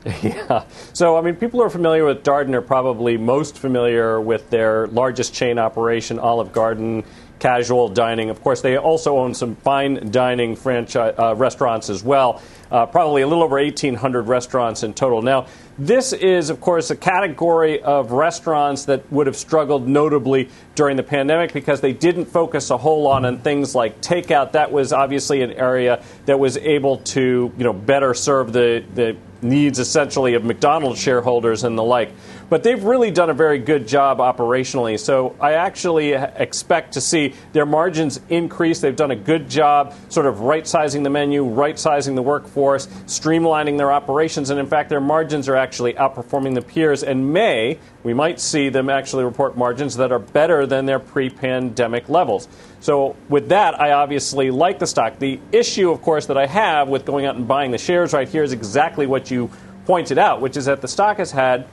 Yeah. 0.23 0.65
So, 0.93 1.17
I 1.17 1.21
mean, 1.21 1.37
people 1.37 1.61
who 1.61 1.67
are 1.67 1.71
familiar 1.71 2.05
with 2.05 2.23
Darden 2.23 2.55
are 2.55 2.63
probably 2.63 3.17
most 3.17 3.59
familiar 3.59 4.21
with 4.21 4.49
their 4.51 4.87
largest 4.89 5.35
chain 5.35 5.59
operation, 5.59 6.19
Olive 6.19 6.53
Garden 6.53 7.05
casual 7.41 7.89
dining. 7.89 8.31
Of 8.31 8.43
course, 8.43 8.61
they 8.61 8.77
also 8.77 9.19
own 9.19 9.35
some 9.35 9.57
fine 9.57 10.11
dining 10.11 10.55
franchise 10.55 11.15
uh, 11.19 11.35
restaurants 11.35 11.91
as 11.91 12.05
well. 12.05 12.41
Uh, 12.71 12.87
probably 12.87 13.23
a 13.23 13.27
little 13.27 13.43
over 13.43 13.57
1,800 13.57 14.23
restaurants 14.29 14.85
in 14.85 14.95
total. 14.95 15.23
Now, 15.23 15.47
this 15.77 16.13
is, 16.13 16.51
of 16.51 16.61
course, 16.61 16.91
a 16.91 16.97
category 16.97 17.83
of 17.83 18.13
restaurants 18.13 18.85
that 18.85 19.11
would 19.11 19.27
have 19.27 19.37
struggled 19.37 19.89
notably 19.89 20.51
during 20.77 20.97
the 20.97 21.03
pandemic 21.03 21.53
because 21.53 21.81
they 21.81 21.93
didn't 21.93 22.27
focus 22.27 22.71
a 22.71 22.77
whole 22.77 23.03
lot 23.03 23.25
on 23.25 23.39
things 23.39 23.75
like 23.75 24.01
takeout. 24.01 24.53
That 24.53 24.71
was 24.71 24.93
obviously 24.93 25.43
an 25.43 25.53
area 25.53 26.05
that 26.27 26.39
was 26.39 26.59
able 26.59 26.99
to, 26.99 27.53
you 27.57 27.65
know, 27.65 27.73
better 27.73 28.15
serve 28.15 28.53
the, 28.53 28.85
the 28.95 29.17
needs 29.43 29.79
essentially 29.79 30.35
of 30.35 30.45
McDonald's 30.45 31.01
shareholders 31.01 31.65
and 31.65 31.77
the 31.77 31.83
like. 31.83 32.13
But 32.51 32.65
they've 32.65 32.83
really 32.83 33.13
done 33.13 33.31
a 33.31 33.35
very 33.35 33.61
good 33.61 33.87
job 33.87 34.19
operationally. 34.19 34.99
So 34.99 35.37
I 35.41 35.53
actually 35.53 36.13
expect 36.13 36.95
to 36.95 37.01
see 37.01 37.35
their 37.53 37.65
margins 37.65 38.21
increase. 38.29 38.81
They've 38.81 38.95
done 38.95 39.13
a 39.13 39.17
good 39.17 39.49
job 39.49 39.95
sort 40.09 40.27
of 40.27 40.41
right 40.41 40.67
sizing 40.67 41.05
the 41.05 41.11
menu, 41.11 41.45
right 41.45 41.79
sizing 41.79 42.17
the 42.17 42.23
workforce, 42.23 42.89
streamlining 43.07 43.79
their 43.79 43.93
operations. 43.93 44.51
And 44.51 44.59
in 44.59 44.67
fact, 44.67 44.89
their 44.89 45.01
margins 45.01 45.49
are 45.49 45.55
actually 45.55 45.95
outperforming 45.95 46.57
the 46.57 46.63
peers. 46.63 47.05
And 47.05 47.33
May, 47.33 47.79
we 48.03 48.15
might 48.15 48.41
see 48.41 48.69
them 48.69 48.91
actually 48.91 49.23
report 49.23 49.57
margins 49.57 49.97
that 49.97 50.11
are 50.11 50.19
better 50.19 50.67
than 50.67 50.87
their 50.87 50.99
pre 50.99 51.31
pandemic 51.31 52.09
levels. 52.09 52.49
So, 52.81 53.15
with 53.29 53.51
that, 53.51 53.81
I 53.81 53.93
obviously 53.93 54.51
like 54.51 54.81
the 54.81 54.87
stock. 54.87 55.19
The 55.19 55.39
issue, 55.53 55.91
of 55.91 56.03
course, 56.03 56.27
that 56.27 56.37
I 56.39 56.47
have 56.47 56.89
with 56.89 57.05
going 57.05 57.27
out 57.27 57.37
and 57.37 57.47
buying 57.47 57.71
the 57.71 57.79
shares 57.79 58.13
right 58.13 58.29
here 58.29 58.43
is 58.43 58.53
exactly 58.53 59.07
what 59.07 59.31
you 59.31 59.51
pointed 59.85 60.19
out, 60.19 60.41
which 60.41 60.57
is 60.57 60.65
that 60.65 60.81
the 60.81 60.89
stock 60.89 61.19
has 61.19 61.31
had 61.31 61.67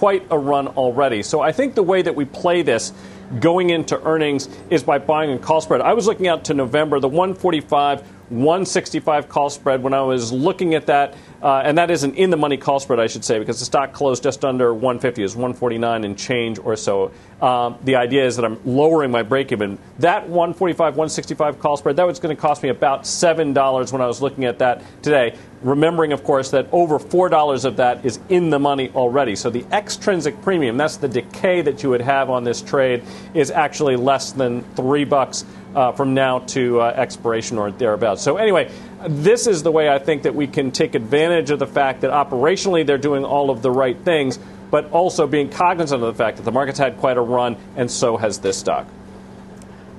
quite 0.00 0.26
a 0.30 0.38
run 0.38 0.66
already. 0.66 1.22
So, 1.22 1.42
I 1.42 1.52
think 1.52 1.74
the 1.74 1.82
way 1.82 2.00
that 2.00 2.16
we 2.16 2.24
play 2.24 2.62
this 2.62 2.94
going 3.38 3.68
into 3.68 4.02
earnings 4.02 4.48
is 4.70 4.82
by 4.82 4.98
buying 4.98 5.30
a 5.30 5.38
call 5.38 5.60
spread. 5.60 5.82
I 5.82 5.92
was 5.92 6.06
looking 6.06 6.26
out 6.26 6.46
to 6.46 6.54
November, 6.54 7.00
the 7.00 7.08
145 7.08 8.02
165 8.30 9.28
call 9.28 9.50
spread 9.50 9.82
when 9.82 9.92
I 9.92 10.02
was 10.02 10.32
looking 10.32 10.74
at 10.74 10.86
that, 10.86 11.14
uh, 11.42 11.62
and 11.64 11.76
that 11.78 11.90
is 11.90 12.04
an 12.04 12.14
in 12.14 12.30
the 12.30 12.36
money 12.36 12.56
call 12.56 12.78
spread, 12.78 13.00
I 13.00 13.08
should 13.08 13.24
say, 13.24 13.38
because 13.38 13.58
the 13.58 13.64
stock 13.64 13.92
closed 13.92 14.22
just 14.22 14.44
under 14.44 14.72
150, 14.72 15.22
is 15.22 15.34
149 15.34 16.04
and 16.04 16.16
change 16.16 16.58
or 16.58 16.76
so. 16.76 17.10
Um, 17.42 17.78
the 17.82 17.96
idea 17.96 18.24
is 18.24 18.36
that 18.36 18.44
I'm 18.44 18.60
lowering 18.64 19.10
my 19.10 19.22
break 19.22 19.50
even. 19.50 19.78
That 19.98 20.28
145, 20.28 20.96
165 20.96 21.58
call 21.58 21.76
spread, 21.76 21.96
that 21.96 22.06
was 22.06 22.20
going 22.20 22.34
to 22.34 22.40
cost 22.40 22.62
me 22.62 22.68
about 22.68 23.02
$7 23.02 23.92
when 23.92 24.00
I 24.00 24.06
was 24.06 24.22
looking 24.22 24.44
at 24.44 24.58
that 24.58 24.82
today. 25.02 25.36
Remembering, 25.62 26.12
of 26.12 26.24
course, 26.24 26.50
that 26.52 26.68
over 26.72 26.98
$4 26.98 27.64
of 27.64 27.76
that 27.76 28.04
is 28.04 28.18
in 28.28 28.50
the 28.50 28.58
money 28.58 28.90
already. 28.94 29.36
So 29.36 29.50
the 29.50 29.64
extrinsic 29.72 30.40
premium, 30.42 30.76
that's 30.76 30.96
the 30.96 31.08
decay 31.08 31.62
that 31.62 31.82
you 31.82 31.90
would 31.90 32.00
have 32.00 32.30
on 32.30 32.44
this 32.44 32.62
trade, 32.62 33.02
is 33.34 33.50
actually 33.50 33.96
less 33.96 34.32
than 34.32 34.62
3 34.74 35.04
bucks 35.04 35.44
uh, 35.74 35.92
from 35.92 36.14
now 36.14 36.40
to 36.40 36.80
uh, 36.80 36.92
expiration 36.96 37.58
or 37.58 37.70
thereabouts. 37.70 38.22
So, 38.22 38.36
anyway, 38.36 38.70
this 39.06 39.46
is 39.46 39.62
the 39.62 39.70
way 39.70 39.88
I 39.88 39.98
think 39.98 40.24
that 40.24 40.34
we 40.34 40.46
can 40.46 40.70
take 40.70 40.94
advantage 40.94 41.50
of 41.50 41.58
the 41.58 41.66
fact 41.66 42.00
that 42.02 42.10
operationally 42.10 42.86
they're 42.86 42.98
doing 42.98 43.24
all 43.24 43.50
of 43.50 43.62
the 43.62 43.70
right 43.70 43.96
things, 43.98 44.38
but 44.70 44.90
also 44.92 45.26
being 45.26 45.48
cognizant 45.50 46.02
of 46.02 46.16
the 46.16 46.22
fact 46.22 46.38
that 46.38 46.44
the 46.44 46.52
market's 46.52 46.78
had 46.78 46.98
quite 46.98 47.16
a 47.16 47.22
run, 47.22 47.56
and 47.76 47.90
so 47.90 48.16
has 48.16 48.38
this 48.38 48.58
stock. 48.58 48.86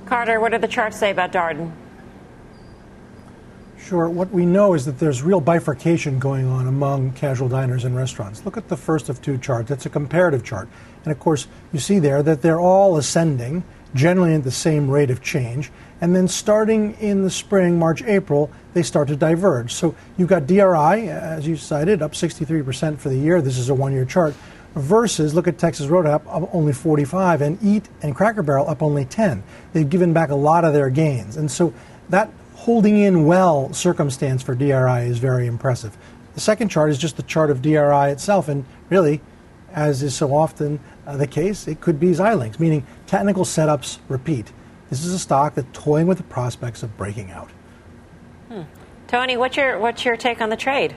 Carter, 0.06 0.40
what 0.40 0.52
do 0.52 0.58
the 0.58 0.68
charts 0.68 0.98
say 0.98 1.10
about 1.10 1.32
Darden? 1.32 1.72
Sure. 3.78 4.08
What 4.08 4.30
we 4.30 4.46
know 4.46 4.74
is 4.74 4.84
that 4.84 4.98
there's 4.98 5.22
real 5.22 5.40
bifurcation 5.40 6.18
going 6.18 6.46
on 6.46 6.68
among 6.68 7.12
casual 7.12 7.48
diners 7.48 7.84
and 7.84 7.96
restaurants. 7.96 8.44
Look 8.44 8.56
at 8.56 8.68
the 8.68 8.76
first 8.76 9.08
of 9.08 9.20
two 9.20 9.38
charts. 9.38 9.70
It's 9.70 9.86
a 9.86 9.90
comparative 9.90 10.44
chart. 10.44 10.68
And 11.04 11.12
of 11.12 11.18
course, 11.18 11.48
you 11.72 11.80
see 11.80 11.98
there 11.98 12.22
that 12.22 12.42
they're 12.42 12.60
all 12.60 12.96
ascending 12.96 13.64
generally 13.94 14.34
at 14.34 14.44
the 14.44 14.50
same 14.50 14.90
rate 14.90 15.10
of 15.10 15.22
change. 15.22 15.70
And 16.00 16.16
then 16.16 16.26
starting 16.26 16.94
in 16.94 17.22
the 17.22 17.30
spring, 17.30 17.78
March, 17.78 18.02
April, 18.02 18.50
they 18.74 18.82
start 18.82 19.08
to 19.08 19.16
diverge. 19.16 19.72
So 19.72 19.94
you've 20.16 20.28
got 20.28 20.46
DRI, 20.46 21.08
as 21.08 21.46
you 21.46 21.56
cited, 21.56 22.02
up 22.02 22.12
63% 22.12 22.98
for 22.98 23.08
the 23.08 23.16
year. 23.16 23.40
This 23.40 23.58
is 23.58 23.68
a 23.68 23.74
one 23.74 23.92
year 23.92 24.04
chart. 24.04 24.34
Versus, 24.74 25.34
look 25.34 25.46
at 25.46 25.58
Texas 25.58 25.86
Roadhouse 25.88 26.22
up 26.26 26.48
only 26.54 26.72
45, 26.72 27.42
and 27.42 27.62
Eat 27.62 27.90
and 28.00 28.16
Cracker 28.16 28.42
Barrel 28.42 28.68
up 28.68 28.82
only 28.82 29.04
10. 29.04 29.42
They've 29.74 29.88
given 29.88 30.14
back 30.14 30.30
a 30.30 30.34
lot 30.34 30.64
of 30.64 30.72
their 30.72 30.88
gains. 30.88 31.36
And 31.36 31.50
so 31.50 31.74
that 32.08 32.30
holding 32.54 32.98
in 32.98 33.26
well 33.26 33.72
circumstance 33.72 34.42
for 34.42 34.54
DRI 34.54 35.08
is 35.08 35.18
very 35.18 35.46
impressive. 35.46 35.96
The 36.34 36.40
second 36.40 36.70
chart 36.70 36.90
is 36.90 36.96
just 36.96 37.16
the 37.16 37.22
chart 37.22 37.50
of 37.50 37.60
DRI 37.60 38.10
itself, 38.10 38.48
and 38.48 38.64
really, 38.88 39.20
as 39.72 40.02
is 40.02 40.14
so 40.14 40.34
often 40.34 40.80
uh, 41.06 41.16
the 41.16 41.26
case, 41.26 41.68
it 41.68 41.80
could 41.80 42.00
be 42.00 42.08
Xilinx, 42.08 42.58
meaning 42.58 42.86
technical 43.12 43.44
setups 43.44 43.98
repeat. 44.08 44.50
This 44.88 45.04
is 45.04 45.12
a 45.12 45.18
stock 45.18 45.54
that's 45.54 45.68
toying 45.74 46.06
with 46.06 46.16
the 46.16 46.24
prospects 46.24 46.82
of 46.82 46.96
breaking 46.96 47.30
out. 47.30 47.50
Hmm. 48.48 48.62
Tony, 49.06 49.36
what's 49.36 49.54
your 49.54 49.78
what's 49.78 50.02
your 50.06 50.16
take 50.16 50.40
on 50.40 50.48
the 50.48 50.56
trade? 50.56 50.96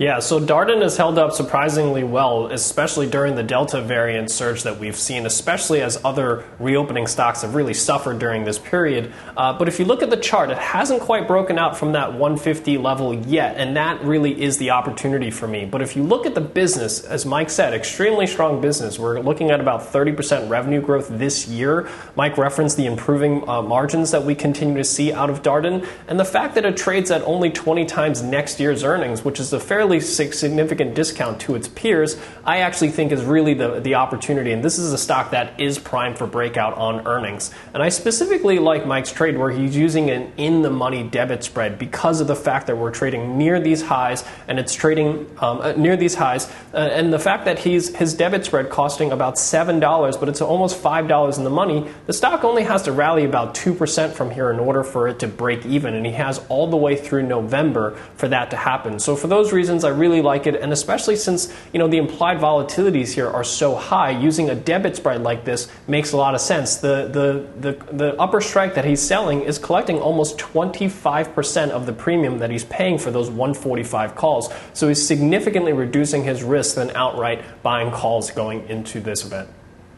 Yeah, 0.00 0.20
so 0.20 0.40
Darden 0.40 0.80
has 0.80 0.96
held 0.96 1.18
up 1.18 1.32
surprisingly 1.32 2.04
well, 2.04 2.46
especially 2.46 3.06
during 3.06 3.34
the 3.34 3.42
Delta 3.42 3.82
variant 3.82 4.30
surge 4.30 4.62
that 4.62 4.78
we've 4.78 4.96
seen, 4.96 5.26
especially 5.26 5.82
as 5.82 6.00
other 6.02 6.46
reopening 6.58 7.06
stocks 7.06 7.42
have 7.42 7.54
really 7.54 7.74
suffered 7.74 8.18
during 8.18 8.44
this 8.44 8.58
period. 8.58 9.12
Uh, 9.36 9.52
but 9.52 9.68
if 9.68 9.78
you 9.78 9.84
look 9.84 10.02
at 10.02 10.08
the 10.08 10.16
chart, 10.16 10.48
it 10.48 10.56
hasn't 10.56 11.02
quite 11.02 11.28
broken 11.28 11.58
out 11.58 11.76
from 11.76 11.92
that 11.92 12.14
150 12.14 12.78
level 12.78 13.14
yet, 13.14 13.58
and 13.58 13.76
that 13.76 14.02
really 14.02 14.40
is 14.40 14.56
the 14.56 14.70
opportunity 14.70 15.30
for 15.30 15.46
me. 15.46 15.66
But 15.66 15.82
if 15.82 15.94
you 15.94 16.02
look 16.02 16.24
at 16.24 16.34
the 16.34 16.40
business, 16.40 17.04
as 17.04 17.26
Mike 17.26 17.50
said, 17.50 17.74
extremely 17.74 18.26
strong 18.26 18.62
business. 18.62 18.98
We're 18.98 19.20
looking 19.20 19.50
at 19.50 19.60
about 19.60 19.82
30% 19.82 20.48
revenue 20.48 20.80
growth 20.80 21.08
this 21.10 21.46
year. 21.46 21.90
Mike 22.16 22.38
referenced 22.38 22.78
the 22.78 22.86
improving 22.86 23.46
uh, 23.46 23.60
margins 23.60 24.12
that 24.12 24.24
we 24.24 24.34
continue 24.34 24.78
to 24.78 24.84
see 24.84 25.12
out 25.12 25.28
of 25.28 25.42
Darden, 25.42 25.86
and 26.08 26.18
the 26.18 26.24
fact 26.24 26.54
that 26.54 26.64
it 26.64 26.78
trades 26.78 27.10
at 27.10 27.20
only 27.24 27.50
20 27.50 27.84
times 27.84 28.22
next 28.22 28.58
year's 28.58 28.82
earnings, 28.82 29.26
which 29.26 29.38
is 29.38 29.52
a 29.52 29.60
fairly 29.60 29.89
fairly 29.98 30.32
significant 30.32 30.94
discount 30.94 31.40
to 31.40 31.56
its 31.56 31.66
peers, 31.66 32.16
I 32.44 32.58
actually 32.58 32.90
think 32.90 33.10
is 33.10 33.24
really 33.24 33.54
the, 33.54 33.80
the 33.80 33.96
opportunity. 33.96 34.52
And 34.52 34.62
this 34.62 34.78
is 34.78 34.92
a 34.92 34.98
stock 34.98 35.32
that 35.32 35.60
is 35.60 35.78
primed 35.78 36.16
for 36.16 36.26
breakout 36.26 36.74
on 36.74 37.06
earnings. 37.06 37.50
And 37.74 37.82
I 37.82 37.88
specifically 37.88 38.58
like 38.58 38.86
Mike's 38.86 39.12
trade 39.12 39.36
where 39.36 39.50
he's 39.50 39.76
using 39.76 40.10
an 40.10 40.32
in 40.36 40.62
the 40.62 40.70
money 40.70 41.02
debit 41.02 41.42
spread 41.42 41.78
because 41.78 42.20
of 42.20 42.28
the 42.28 42.36
fact 42.36 42.68
that 42.68 42.76
we're 42.76 42.92
trading 42.92 43.36
near 43.36 43.60
these 43.60 43.82
highs 43.82 44.24
and 44.46 44.58
it's 44.58 44.74
trading 44.74 45.26
um, 45.40 45.60
uh, 45.60 45.72
near 45.72 45.96
these 45.96 46.14
highs. 46.14 46.48
Uh, 46.72 46.76
and 46.76 47.12
the 47.12 47.18
fact 47.18 47.44
that 47.46 47.58
he's 47.58 47.94
his 47.96 48.14
debit 48.14 48.44
spread 48.44 48.70
costing 48.70 49.10
about 49.10 49.34
$7, 49.34 50.20
but 50.20 50.28
it's 50.28 50.40
almost 50.40 50.80
$5 50.80 51.38
in 51.38 51.44
the 51.44 51.50
money, 51.50 51.88
the 52.06 52.12
stock 52.12 52.44
only 52.44 52.62
has 52.62 52.82
to 52.82 52.92
rally 52.92 53.24
about 53.24 53.54
2% 53.54 54.12
from 54.12 54.30
here 54.30 54.50
in 54.50 54.60
order 54.60 54.84
for 54.84 55.08
it 55.08 55.18
to 55.18 55.26
break 55.26 55.66
even. 55.66 55.94
And 55.94 56.06
he 56.06 56.12
has 56.12 56.40
all 56.48 56.68
the 56.68 56.76
way 56.76 56.94
through 56.94 57.24
November 57.24 57.96
for 58.14 58.28
that 58.28 58.50
to 58.50 58.56
happen. 58.56 58.98
So 58.98 59.16
for 59.16 59.26
those 59.26 59.52
reasons, 59.52 59.79
I 59.84 59.88
really 59.88 60.22
like 60.22 60.46
it, 60.46 60.56
and 60.56 60.72
especially 60.72 61.16
since 61.16 61.54
you 61.72 61.78
know 61.78 61.88
the 61.88 61.98
implied 61.98 62.38
volatilities 62.38 63.12
here 63.12 63.28
are 63.28 63.44
so 63.44 63.74
high, 63.74 64.10
using 64.10 64.50
a 64.50 64.54
debit 64.54 64.96
spread 64.96 65.22
like 65.22 65.44
this 65.44 65.70
makes 65.86 66.12
a 66.12 66.16
lot 66.16 66.34
of 66.34 66.40
sense. 66.40 66.76
The 66.76 67.08
the 67.08 67.72
the, 67.72 67.92
the 67.92 68.20
upper 68.20 68.40
strike 68.40 68.74
that 68.74 68.84
he's 68.84 69.00
selling 69.00 69.42
is 69.42 69.58
collecting 69.58 69.98
almost 69.98 70.38
25% 70.38 71.70
of 71.70 71.86
the 71.86 71.92
premium 71.92 72.38
that 72.38 72.50
he's 72.50 72.64
paying 72.64 72.98
for 72.98 73.10
those 73.10 73.28
145 73.28 74.14
calls. 74.14 74.52
So 74.72 74.88
he's 74.88 75.04
significantly 75.04 75.72
reducing 75.72 76.24
his 76.24 76.42
risk 76.42 76.76
than 76.76 76.90
outright 76.90 77.44
buying 77.62 77.90
calls 77.90 78.30
going 78.30 78.68
into 78.68 79.00
this 79.00 79.24
event. 79.24 79.48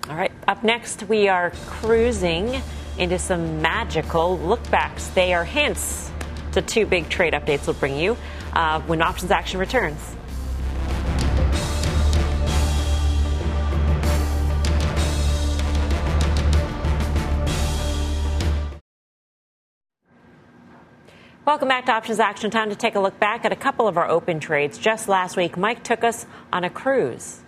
All 0.08 0.16
right, 0.16 0.32
up 0.48 0.64
next 0.64 1.04
we 1.04 1.28
are 1.28 1.52
cruising 1.66 2.60
into 2.98 3.18
some 3.18 3.62
magical 3.62 4.38
lookbacks. 4.38 5.12
They 5.14 5.32
are 5.32 5.44
hints 5.44 6.10
to 6.52 6.62
two 6.62 6.86
big 6.86 7.08
trade 7.08 7.32
updates 7.32 7.66
we'll 7.66 7.74
bring 7.74 7.96
you 7.96 8.16
uh, 8.52 8.80
when 8.82 9.02
options 9.02 9.30
action 9.30 9.58
returns. 9.58 10.16
Welcome 21.44 21.66
back 21.66 21.86
to 21.86 21.92
Options 21.92 22.20
Action. 22.20 22.52
Time 22.52 22.70
to 22.70 22.76
take 22.76 22.94
a 22.94 23.00
look 23.00 23.18
back 23.18 23.44
at 23.44 23.50
a 23.50 23.56
couple 23.56 23.88
of 23.88 23.96
our 23.96 24.08
open 24.08 24.38
trades. 24.38 24.78
Just 24.78 25.08
last 25.08 25.36
week, 25.36 25.56
Mike 25.56 25.82
took 25.82 26.04
us 26.04 26.24
on 26.52 26.62
a 26.62 26.70
cruise. 26.70 27.40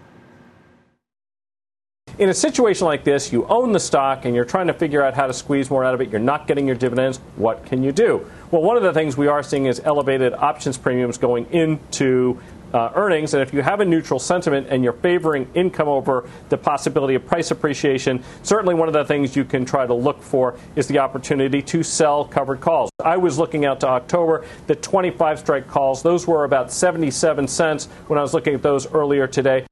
In 2.16 2.28
a 2.28 2.34
situation 2.34 2.86
like 2.86 3.02
this, 3.02 3.32
you 3.32 3.44
own 3.46 3.72
the 3.72 3.80
stock 3.80 4.24
and 4.24 4.36
you're 4.36 4.44
trying 4.44 4.68
to 4.68 4.72
figure 4.72 5.02
out 5.02 5.14
how 5.14 5.26
to 5.26 5.32
squeeze 5.32 5.68
more 5.68 5.84
out 5.84 5.94
of 5.94 6.00
it. 6.00 6.10
You're 6.10 6.20
not 6.20 6.46
getting 6.46 6.64
your 6.64 6.76
dividends. 6.76 7.18
What 7.34 7.66
can 7.66 7.82
you 7.82 7.90
do? 7.90 8.30
Well, 8.52 8.62
one 8.62 8.76
of 8.76 8.84
the 8.84 8.92
things 8.92 9.16
we 9.16 9.26
are 9.26 9.42
seeing 9.42 9.66
is 9.66 9.80
elevated 9.84 10.32
options 10.32 10.78
premiums 10.78 11.18
going 11.18 11.46
into 11.46 12.40
uh, 12.72 12.92
earnings. 12.94 13.34
And 13.34 13.42
if 13.42 13.52
you 13.52 13.62
have 13.62 13.80
a 13.80 13.84
neutral 13.84 14.20
sentiment 14.20 14.68
and 14.70 14.84
you're 14.84 14.92
favoring 14.92 15.50
income 15.54 15.88
over 15.88 16.28
the 16.50 16.56
possibility 16.56 17.16
of 17.16 17.26
price 17.26 17.50
appreciation, 17.50 18.22
certainly 18.44 18.76
one 18.76 18.86
of 18.86 18.94
the 18.94 19.04
things 19.04 19.34
you 19.34 19.44
can 19.44 19.64
try 19.64 19.84
to 19.84 19.94
look 19.94 20.22
for 20.22 20.56
is 20.76 20.86
the 20.86 21.00
opportunity 21.00 21.62
to 21.62 21.82
sell 21.82 22.24
covered 22.24 22.60
calls. 22.60 22.90
I 23.04 23.16
was 23.16 23.38
looking 23.38 23.64
out 23.64 23.80
to 23.80 23.88
October, 23.88 24.44
the 24.68 24.76
25 24.76 25.40
strike 25.40 25.66
calls, 25.66 26.00
those 26.04 26.28
were 26.28 26.44
about 26.44 26.70
77 26.70 27.48
cents 27.48 27.86
when 28.06 28.20
I 28.20 28.22
was 28.22 28.34
looking 28.34 28.54
at 28.54 28.62
those 28.62 28.86
earlier 28.92 29.26
today. 29.26 29.66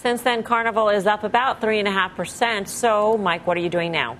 Since 0.00 0.22
then, 0.22 0.42
Carnival 0.42 0.88
is 0.88 1.06
up 1.06 1.24
about 1.24 1.60
3.5%. 1.60 2.66
So, 2.68 3.18
Mike, 3.18 3.46
what 3.46 3.58
are 3.58 3.60
you 3.60 3.68
doing 3.68 3.92
now? 3.92 4.16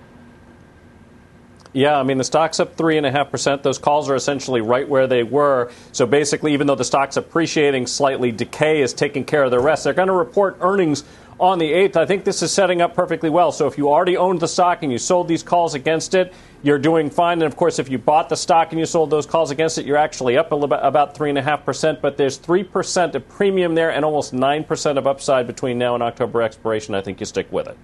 Yeah, 1.73 1.99
I 1.99 2.03
mean, 2.03 2.19
the 2.19 2.25
stock's 2.25 2.61
up 2.61 2.77
3.5%. 2.77 3.63
Those 3.63 3.79
calls 3.79 4.11
are 4.11 4.15
essentially 4.15 4.61
right 4.61 4.87
where 4.87 5.07
they 5.07 5.23
were. 5.23 5.73
So 5.93 6.05
basically, 6.05 6.53
even 6.53 6.67
though 6.67 6.75
the 6.75 6.85
stock's 6.85 7.17
appreciating 7.17 7.87
slightly, 7.87 8.31
decay 8.31 8.83
is 8.83 8.93
taking 8.93 9.25
care 9.25 9.43
of 9.43 9.51
the 9.51 9.59
rest. 9.59 9.85
They're 9.85 9.95
going 9.95 10.09
to 10.09 10.15
report 10.15 10.59
earnings 10.61 11.03
on 11.41 11.59
the 11.59 11.73
8th. 11.73 11.97
I 11.97 12.07
think 12.07 12.25
this 12.25 12.43
is 12.43 12.53
setting 12.53 12.83
up 12.83 12.95
perfectly 12.95 13.31
well. 13.31 13.51
So 13.51 13.67
if 13.67 13.79
you 13.79 13.89
already 13.89 14.17
owned 14.17 14.41
the 14.41 14.47
stock 14.47 14.83
and 14.83 14.93
you 14.93 14.99
sold 14.99 15.27
these 15.27 15.43
calls 15.43 15.75
against 15.75 16.15
it, 16.15 16.35
you're 16.63 16.79
doing 16.79 17.09
fine. 17.09 17.39
And 17.39 17.45
of 17.45 17.57
course, 17.57 17.79
if 17.79 17.89
you 17.89 17.97
bought 17.97 18.29
the 18.29 18.37
stock 18.37 18.71
and 18.71 18.79
you 18.79 18.85
sold 18.85 19.11
those 19.11 19.25
calls 19.25 19.51
against 19.51 19.79
it, 19.79 19.87
you're 19.87 19.97
actually 19.97 20.37
up 20.37 20.53
about 20.53 21.15
3.5%. 21.15 22.01
But 22.03 22.19
there's 22.19 22.39
3% 22.39 23.15
of 23.15 23.29
premium 23.29 23.75
there 23.75 23.91
and 23.91 24.05
almost 24.05 24.35
9% 24.35 24.99
of 24.99 25.07
upside 25.07 25.47
between 25.47 25.79
now 25.79 25.95
and 25.95 26.03
October 26.03 26.43
expiration. 26.43 26.95
I 26.95 27.01
think 27.01 27.19
you 27.21 27.27
stick 27.27 27.51
with 27.51 27.67
it. 27.67 27.79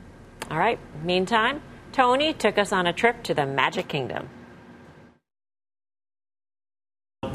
All 0.50 0.58
right. 0.58 0.78
Meantime, 1.02 1.62
Tony 1.92 2.34
took 2.34 2.58
us 2.58 2.72
on 2.72 2.86
a 2.86 2.92
trip 2.92 3.22
to 3.22 3.32
the 3.32 3.46
Magic 3.46 3.88
Kingdom. 3.88 4.28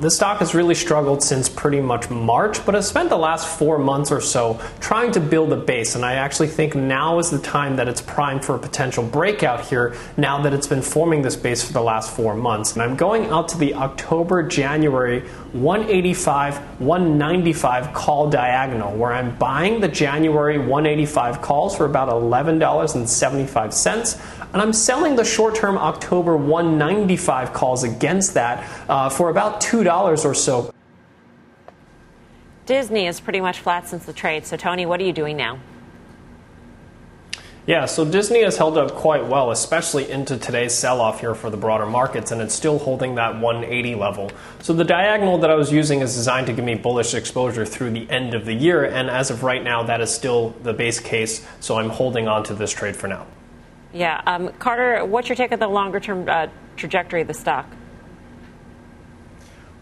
The 0.02 0.10
stock 0.10 0.40
has 0.40 0.54
really 0.56 0.74
struggled 0.74 1.22
since 1.22 1.48
pretty 1.48 1.80
much 1.80 2.10
March, 2.10 2.66
but 2.66 2.74
has 2.74 2.88
spent 2.88 3.10
the 3.10 3.20
last 3.20 3.60
four 3.60 3.78
months 3.78 4.12
or 4.12 4.20
so 4.20 4.60
trying 4.80 5.12
to 5.12 5.20
build 5.20 5.54
a 5.54 5.56
base. 5.56 5.94
And 5.94 6.04
I 6.04 6.14
actually 6.14 6.48
think 6.48 6.74
now 6.74 7.20
is 7.20 7.30
the 7.30 7.38
time 7.38 7.76
that 7.76 7.88
it's 7.88 8.02
primed 8.02 8.44
for 8.44 8.56
a 8.56 8.60
potential 8.60 9.04
breakout 9.04 9.64
here 9.64 9.96
now 10.18 10.42
that 10.42 10.56
it's 10.56 10.66
been 10.66 10.82
forming 10.82 11.22
this 11.22 11.36
base 11.36 11.64
for 11.64 11.74
the 11.74 11.84
last 11.84 12.16
four 12.16 12.34
months. 12.34 12.74
And 12.74 12.82
I'm 12.82 12.96
going 12.96 13.28
out 13.28 13.48
to 13.50 13.60
the 13.60 13.76
October 13.76 14.42
January 14.42 15.20
185 15.52 16.82
195 16.82 17.94
call 17.94 18.28
diagonal 18.28 18.98
where 18.98 19.14
I'm 19.14 19.38
buying 19.38 19.82
the 19.82 19.88
January 19.88 20.58
185 20.58 21.44
calls 21.44 21.78
for 21.78 21.86
about 21.86 22.10
$11.75 22.10 24.41
and 24.54 24.62
I'm 24.62 24.74
selling 24.74 25.16
the 25.16 25.24
short 25.24 25.56
term 25.56 25.78
October 25.78 26.36
195 26.36 27.54
calls 27.54 27.84
against 27.84 28.34
that 28.34 28.68
uh, 28.90 29.10
for 29.10 29.30
about 29.30 29.62
$2 29.62 30.26
or 30.26 30.34
so. 30.34 30.74
Disney 32.66 33.08
is 33.08 33.20
pretty 33.20 33.42
much 33.42 33.60
flat 33.60 33.88
since 33.88 34.06
the 34.06 34.14
trade. 34.14 34.46
So, 34.46 34.56
Tony, 34.56 34.86
what 34.86 35.00
are 35.02 35.04
you 35.04 35.14
doing 35.14 35.36
now? 35.36 35.60
Yeah, 37.68 37.86
so 37.86 38.04
Disney 38.04 38.42
has 38.42 38.58
held 38.58 38.76
up 38.78 38.92
quite 38.92 39.28
well, 39.28 39.52
especially 39.52 40.10
into 40.10 40.36
today's 40.38 40.74
sell 40.74 41.00
off 41.00 41.20
here 41.20 41.36
for 41.36 41.52
the 41.52 41.58
broader 41.58 41.86
markets, 41.86 42.32
and 42.32 42.42
it's 42.42 42.56
still 42.56 42.80
holding 42.80 43.16
that 43.16 43.40
180 43.40 43.96
level. 43.96 44.32
So 44.62 44.74
the 44.74 44.84
diagonal 44.84 45.38
that 45.38 45.52
I 45.52 45.56
was 45.56 45.72
using 45.72 46.02
is 46.02 46.16
designed 46.16 46.48
to 46.48 46.54
give 46.54 46.66
me 46.66 46.74
bullish 46.74 47.14
exposure 47.14 47.64
through 47.64 47.92
the 47.92 48.10
end 48.10 48.34
of 48.34 48.46
the 48.46 48.54
year, 48.54 48.84
and 48.84 49.12
as 49.12 49.30
of 49.30 49.44
right 49.44 49.64
now, 49.64 49.84
that 49.84 50.02
is 50.02 50.12
still 50.12 50.56
the 50.64 50.74
base 50.74 51.00
case, 51.00 51.46
so 51.60 51.78
I'm 51.78 51.90
holding 51.90 52.28
on 52.28 52.44
to 52.46 52.56
this 52.56 52.72
trade 52.72 52.96
for 52.96 53.08
now. 53.08 53.28
Yeah. 53.94 54.22
Um, 54.26 54.50
Carter, 54.60 55.06
what's 55.06 55.30
your 55.30 55.36
take 55.36 55.52
on 55.52 55.60
the 55.60 55.68
longer 55.68 56.00
term 56.00 56.28
uh, 56.28 56.48
trajectory 56.76 57.22
of 57.22 57.28
the 57.28 57.34
stock? 57.34 57.68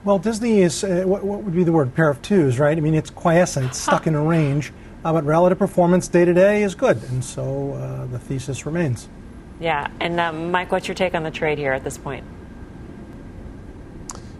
Well, 0.03 0.17
Disney 0.17 0.61
is 0.61 0.83
uh, 0.83 1.03
what, 1.05 1.23
what, 1.23 1.43
would 1.43 1.53
be 1.53 1.63
the 1.63 1.71
word? 1.71 1.93
Pair 1.93 2.09
of 2.09 2.21
twos, 2.21 2.57
right? 2.57 2.77
I 2.77 2.81
mean, 2.81 2.95
it's 2.95 3.09
quiescent, 3.09 3.67
it's 3.67 3.77
stuck 3.77 4.05
huh. 4.05 4.11
in 4.11 4.15
a 4.15 4.23
range, 4.23 4.71
uh, 5.03 5.11
but 5.11 5.25
relative 5.25 5.59
performance 5.59 6.07
day 6.07 6.23
to 6.23 6.33
day 6.33 6.63
is 6.63 6.73
good, 6.73 7.03
and 7.09 7.23
so 7.23 7.73
uh, 7.73 8.05
the 8.05 8.17
thesis 8.17 8.65
remains. 8.65 9.09
Yeah, 9.59 9.89
and 9.99 10.17
um, 10.19 10.51
Mike, 10.51 10.71
what's 10.71 10.87
your 10.87 10.95
take 10.95 11.15
on 11.15 11.23
the 11.23 11.31
trade 11.31 11.57
here 11.57 11.73
at 11.73 11.83
this 11.83 11.97
point? 11.97 12.23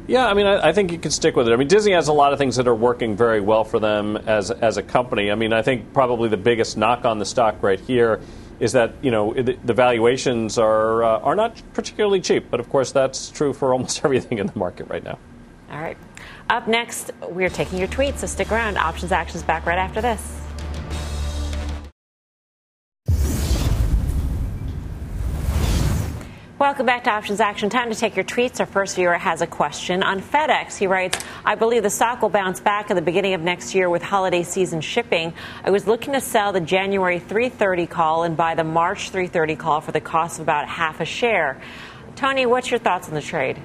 Yeah, 0.08 0.28
I 0.28 0.34
mean, 0.34 0.48
I, 0.48 0.70
I, 0.70 0.74
think 0.74 0.92
you 0.92 0.98
can 0.98 1.12
stick 1.12 1.36
with 1.36 1.48
it. 1.48 1.52
I 1.52 1.56
mean, 1.58 1.68
Disney 1.68 1.92
has 1.92 2.08
a 2.08 2.14
lot 2.14 2.32
of 2.32 2.40
things 2.40 2.56
that 2.56 2.68
are 2.68 2.74
working 2.74 3.16
very 3.16 3.42
well 3.42 3.64
for 3.64 3.80
them 3.80 4.18
as 4.18 4.50
as 4.50 4.78
a 4.78 4.82
company. 4.82 5.30
I 5.30 5.36
mean, 5.36 5.54
I 5.54 5.62
think 5.62 5.94
probably 5.94 6.30
the 6.30 6.38
biggest 6.38 6.78
knock 6.78 7.06
on 7.06 7.20
the 7.20 7.26
stock 7.26 7.62
right 7.62 7.80
here 7.80 8.22
is 8.60 8.74
that 8.74 8.94
you 9.02 9.12
know 9.12 9.34
the 9.34 9.74
valuations 9.74 10.58
are 10.58 11.04
uh, 11.04 11.20
are 11.20 11.36
not 11.36 11.62
particularly 11.74 12.22
cheap, 12.22 12.46
but 12.52 12.60
of 12.60 12.70
course 12.70 12.92
that's 12.92 13.30
true 13.30 13.54
for 13.54 13.74
almost 13.74 14.04
everything 14.04 14.38
in 14.38 14.48
the 14.48 14.58
market 14.58 14.88
right 14.90 15.04
now. 15.04 15.18
All 15.72 15.80
right. 15.80 15.98
Up 16.50 16.68
next, 16.68 17.12
we're 17.30 17.50
taking 17.50 17.78
your 17.78 17.88
tweets, 17.88 18.18
so 18.18 18.28
stick 18.28 18.52
around. 18.52 18.78
Options 18.78 19.12
Actions 19.12 19.44
back 19.44 19.68
right 19.68 19.78
after 19.78 20.02
this. 20.02 20.49
Welcome 26.60 26.86
back 26.86 27.06
to 27.06 27.10
Options 27.12 27.40
Action. 27.40 27.70
Time 27.70 27.90
to 27.90 27.96
take 27.96 28.18
your 28.18 28.26
tweets. 28.26 28.60
Our 28.60 28.66
first 28.66 28.98
viewer 28.98 29.14
has 29.14 29.42
a 29.42 29.48
question 29.48 30.04
on 30.04 30.22
FedEx. 30.22 30.76
He 30.76 30.88
writes, 30.88 31.18
I 31.46 31.56
believe 31.56 31.84
the 31.84 31.90
stock 31.90 32.22
will 32.22 32.28
bounce 32.28 32.60
back 32.60 32.92
at 32.92 32.96
the 32.96 33.02
beginning 33.02 33.34
of 33.34 33.40
next 33.40 33.74
year 33.74 33.90
with 33.90 34.02
holiday 34.02 34.44
season 34.44 34.82
shipping. 34.82 35.34
I 35.64 35.70
was 35.70 35.88
looking 35.88 36.12
to 36.12 36.20
sell 36.20 36.52
the 36.52 36.60
January 36.60 37.18
330 37.18 37.88
call 37.88 38.24
and 38.24 38.36
buy 38.36 38.56
the 38.56 38.66
March 38.66 39.10
330 39.10 39.56
call 39.56 39.80
for 39.80 39.94
the 39.94 40.02
cost 40.02 40.40
of 40.40 40.44
about 40.44 40.68
half 40.68 41.00
a 41.00 41.06
share. 41.06 41.62
Tony, 42.18 42.46
what's 42.46 42.70
your 42.70 42.80
thoughts 42.82 43.08
on 43.08 43.14
the 43.14 43.22
trade? 43.22 43.58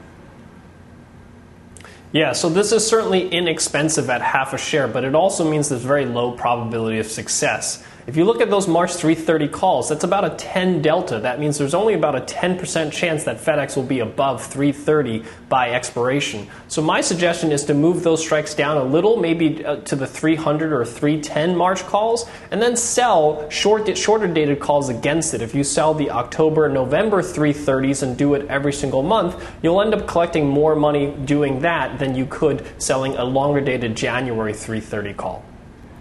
Yeah, 2.12 2.30
so 2.30 2.48
this 2.48 2.70
is 2.70 2.86
certainly 2.86 3.28
inexpensive 3.28 4.08
at 4.08 4.22
half 4.22 4.52
a 4.52 4.58
share, 4.58 4.86
but 4.86 5.02
it 5.02 5.16
also 5.16 5.50
means 5.50 5.68
there's 5.68 5.82
very 5.82 6.06
low 6.06 6.30
probability 6.30 7.00
of 7.00 7.08
success. 7.08 7.84
If 8.06 8.18
you 8.18 8.26
look 8.26 8.42
at 8.42 8.50
those 8.50 8.68
March 8.68 8.92
330 8.92 9.48
calls, 9.48 9.88
that's 9.88 10.04
about 10.04 10.26
a 10.26 10.36
10 10.36 10.82
delta. 10.82 11.20
That 11.20 11.40
means 11.40 11.56
there's 11.56 11.72
only 11.72 11.94
about 11.94 12.14
a 12.14 12.20
10% 12.20 12.92
chance 12.92 13.24
that 13.24 13.38
FedEx 13.38 13.76
will 13.76 13.82
be 13.82 14.00
above 14.00 14.44
330 14.44 15.24
by 15.48 15.70
expiration. 15.70 16.46
So 16.68 16.82
my 16.82 17.00
suggestion 17.00 17.50
is 17.50 17.64
to 17.64 17.72
move 17.72 18.02
those 18.02 18.22
strikes 18.22 18.52
down 18.52 18.76
a 18.76 18.84
little, 18.84 19.16
maybe 19.16 19.64
uh, 19.64 19.76
to 19.76 19.96
the 19.96 20.06
300 20.06 20.70
or 20.70 20.84
310 20.84 21.56
March 21.56 21.82
calls, 21.86 22.28
and 22.50 22.60
then 22.60 22.76
sell 22.76 23.48
short, 23.48 23.96
shorter 23.96 24.26
dated 24.26 24.60
calls 24.60 24.90
against 24.90 25.32
it. 25.32 25.40
If 25.40 25.54
you 25.54 25.64
sell 25.64 25.94
the 25.94 26.10
October, 26.10 26.68
November 26.68 27.22
330s 27.22 28.02
and 28.02 28.18
do 28.18 28.34
it 28.34 28.46
every 28.48 28.74
single 28.74 29.02
month, 29.02 29.42
you'll 29.62 29.80
end 29.80 29.94
up 29.94 30.06
collecting 30.06 30.46
more 30.46 30.76
money 30.76 31.16
doing 31.24 31.60
that 31.60 31.98
than 31.98 32.14
you 32.14 32.26
could 32.26 32.66
selling 32.76 33.14
a 33.16 33.24
longer 33.24 33.62
dated 33.62 33.96
January 33.96 34.52
330 34.52 35.14
call. 35.14 35.42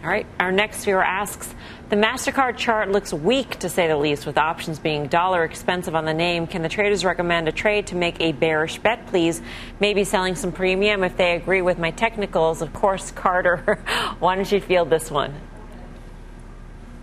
All 0.04 0.10
right, 0.10 0.26
our 0.38 0.52
next 0.52 0.84
viewer 0.84 1.02
asks 1.02 1.56
The 1.94 2.00
MasterCard 2.00 2.58
chart 2.58 2.90
looks 2.90 3.14
weak 3.14 3.60
to 3.60 3.70
say 3.70 3.88
the 3.88 3.96
least, 3.96 4.26
with 4.26 4.36
options 4.36 4.80
being 4.80 5.06
dollar 5.06 5.44
expensive 5.44 5.94
on 5.94 6.06
the 6.06 6.14
name. 6.16 6.48
Can 6.48 6.64
the 6.64 6.68
traders 6.68 7.06
recommend 7.06 7.48
a 7.48 7.52
trade 7.52 7.86
to 7.86 7.96
make 7.96 8.20
a 8.20 8.32
bearish 8.32 8.80
bet, 8.80 9.06
please? 9.06 9.44
Maybe 9.80 10.04
selling 10.04 10.34
some 10.34 10.52
premium 10.52 11.04
if 11.04 11.16
they 11.18 11.36
agree 11.36 11.62
with 11.62 11.78
my 11.78 11.92
technicals. 11.92 12.64
Of 12.64 12.74
course, 12.74 13.12
Carter, 13.12 13.58
why 14.20 14.36
don't 14.36 14.52
you 14.52 14.60
field 14.60 14.90
this 14.90 15.12
one? 15.12 15.36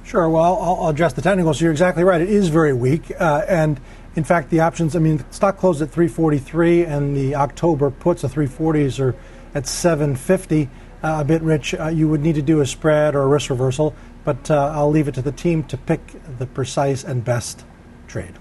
Sure. 0.03 0.29
Well, 0.29 0.61
I'll, 0.61 0.89
address 0.89 1.13
the 1.13 1.23
technicals. 1.23 1.61
You're 1.61 1.71
exactly 1.71 2.03
right. 2.03 2.21
It 2.21 2.29
is 2.29 2.49
very 2.49 2.73
weak. 2.73 3.13
Uh, 3.17 3.45
and 3.47 3.81
in 4.17 4.25
fact, 4.25 4.51
the 4.51 4.59
options, 4.59 4.97
I 4.97 4.99
mean, 4.99 5.25
stock 5.31 5.57
closed 5.57 5.81
at 5.83 5.91
343, 5.93 6.85
and 6.85 7.17
the 7.17 7.37
October 7.37 7.93
puts, 7.93 8.23
the 8.23 8.29
340s, 8.29 8.99
are 8.99 9.15
at 9.55 9.69
750 9.69 10.69
uh, 11.03 11.19
a 11.21 11.25
bit 11.25 11.43
rich, 11.43 11.75
uh, 11.75 11.89
you 11.89 12.09
would 12.09 12.21
need 12.21 12.35
to 12.35 12.43
do 12.43 12.61
a 12.61 12.67
spread 12.67 13.15
or 13.15 13.23
a 13.23 13.27
risk 13.27 13.51
reversal, 13.51 13.95
but 14.25 14.51
uh, 14.51 14.73
I'll 14.75 14.91
leave 14.91 15.09
it 15.09 15.15
to 15.15 15.23
the 15.23 15.33
team 15.33 15.65
to 15.65 15.77
pick 15.77 16.01
the 16.39 16.47
precise 16.47 17.05
and 17.05 17.25
best 17.25 17.65
trade. 18.07 18.35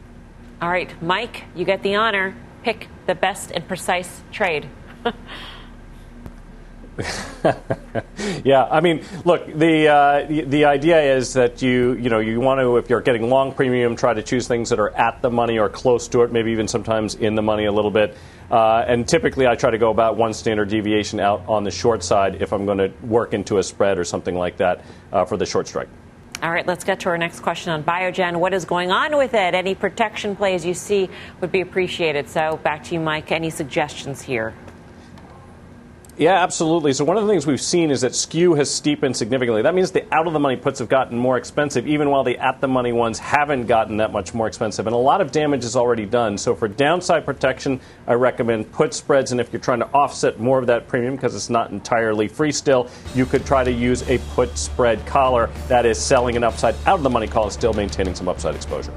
All 0.62 0.70
right, 0.70 1.02
Mike, 1.02 1.46
you 1.56 1.66
get 1.66 1.84
the 1.84 1.96
honor. 1.96 2.36
Pick 2.64 2.88
the 3.08 3.16
best 3.16 3.52
and 3.52 3.68
precise 3.68 4.22
trade. 4.32 4.70
yeah, 8.44 8.68
I 8.70 8.82
mean, 8.82 9.04
look, 9.24 9.46
the, 9.46 9.88
uh, 9.88 10.26
the, 10.28 10.66
idea 10.66 11.16
is 11.16 11.34
that 11.34 11.62
you 11.62 11.94
you 11.94 12.10
know 12.10 12.20
you 12.20 12.40
want 12.42 12.60
to 12.60 12.78
if 12.78 12.90
you're 12.90 13.02
getting 13.02 13.30
long 13.30 13.54
premium, 13.54 13.96
try 13.96 14.14
to 14.14 14.22
choose 14.22 14.48
things 14.48 14.70
that 14.70 14.80
are 14.80 14.90
at 14.92 15.22
the 15.22 15.30
money 15.30 15.58
or 15.58 15.70
close 15.70 16.08
to 16.10 16.24
it, 16.24 16.32
maybe 16.32 16.52
even 16.52 16.68
sometimes 16.68 17.16
in 17.16 17.36
the 17.36 17.42
money 17.42 17.66
a 17.66 17.72
little 17.72 17.92
bit. 17.92 18.18
Uh, 18.52 18.84
and 18.88 19.08
typically, 19.08 19.48
I 19.48 19.56
try 19.56 19.70
to 19.70 19.78
go 19.78 19.92
about 19.92 20.18
one 20.18 20.34
standard 20.34 20.70
deviation 20.70 21.20
out 21.20 21.44
on 21.48 21.64
the 21.64 21.72
short 21.72 22.04
side 22.04 22.42
if 22.42 22.52
I'm 22.52 22.66
going 22.66 22.80
to 22.80 22.92
work 23.06 23.34
into 23.34 23.60
a 23.60 23.64
spread 23.64 23.98
or 23.98 24.04
something 24.04 24.36
like 24.36 24.58
that 24.58 24.84
uh, 25.14 25.24
for 25.26 25.38
the 25.38 25.46
short 25.46 25.68
strike. 25.68 25.88
All 26.42 26.52
right, 26.52 26.66
let's 26.66 26.84
get 26.84 27.02
to 27.02 27.10
our 27.10 27.18
next 27.18 27.42
question 27.42 27.72
on 27.72 27.84
Biogen. 27.84 28.38
What 28.38 28.54
is 28.54 28.66
going 28.66 28.92
on 28.92 29.18
with 29.18 29.34
it? 29.34 29.54
Any 29.54 29.76
protection 29.76 30.36
plays 30.36 30.66
you 30.66 30.74
see 30.74 31.10
would 31.42 31.52
be 31.52 31.62
appreciated. 31.62 32.30
So, 32.30 32.58
back 32.64 32.84
to 32.86 32.94
you, 32.94 33.00
Mike. 33.00 33.32
Any 33.32 33.50
suggestions 33.50 34.22
here? 34.22 34.54
Yeah, 36.20 36.44
absolutely. 36.44 36.92
So 36.92 37.06
one 37.06 37.16
of 37.16 37.26
the 37.26 37.32
things 37.32 37.48
we've 37.48 37.62
seen 37.62 37.92
is 37.92 38.02
that 38.02 38.14
skew 38.14 38.54
has 38.56 38.70
steepened 38.70 39.16
significantly. 39.16 39.62
That 39.62 39.74
means 39.74 39.92
the 39.92 40.06
out 40.14 40.28
of 40.28 40.34
the 40.34 40.40
money 40.40 40.58
puts 40.58 40.80
have 40.80 40.90
gotten 40.90 41.18
more 41.18 41.38
expensive, 41.38 41.88
even 41.88 42.10
while 42.10 42.26
the 42.26 42.38
at 42.40 42.60
the 42.60 42.68
money 42.68 42.92
ones 42.92 43.18
haven't 43.20 43.68
gotten 43.68 43.96
that 43.98 44.12
much 44.12 44.34
more 44.34 44.46
expensive. 44.46 44.86
And 44.86 44.94
a 44.94 45.00
lot 45.00 45.22
of 45.22 45.32
damage 45.32 45.64
is 45.64 45.78
already 45.78 46.06
done. 46.06 46.38
So 46.38 46.56
for 46.56 46.68
downside 46.68 47.24
protection, 47.24 47.80
I 48.06 48.16
recommend 48.16 48.70
put 48.74 48.94
spreads. 48.94 49.32
And 49.32 49.40
if 49.40 49.54
you're 49.54 49.62
trying 49.62 49.80
to 49.80 49.88
offset 49.94 50.42
more 50.42 50.60
of 50.60 50.68
that 50.68 50.90
premium 50.90 51.16
because 51.16 51.36
it's 51.36 51.50
not 51.50 51.72
entirely 51.72 52.28
free 52.28 52.52
still, 52.52 52.90
you 53.16 53.26
could 53.26 53.46
try 53.46 53.64
to 53.64 53.72
use 53.72 54.02
a 54.10 54.18
put 54.36 54.58
spread 54.58 55.06
collar 55.06 55.50
that 55.70 55.86
is 55.86 55.98
selling 55.98 56.36
an 56.36 56.44
upside 56.44 56.76
out 56.86 56.98
of 56.98 57.04
the 57.04 57.10
money 57.10 57.28
call 57.28 57.46
and 57.46 57.54
still 57.54 57.72
maintaining 57.72 58.14
some 58.14 58.28
upside 58.28 58.56
exposure. 58.56 58.92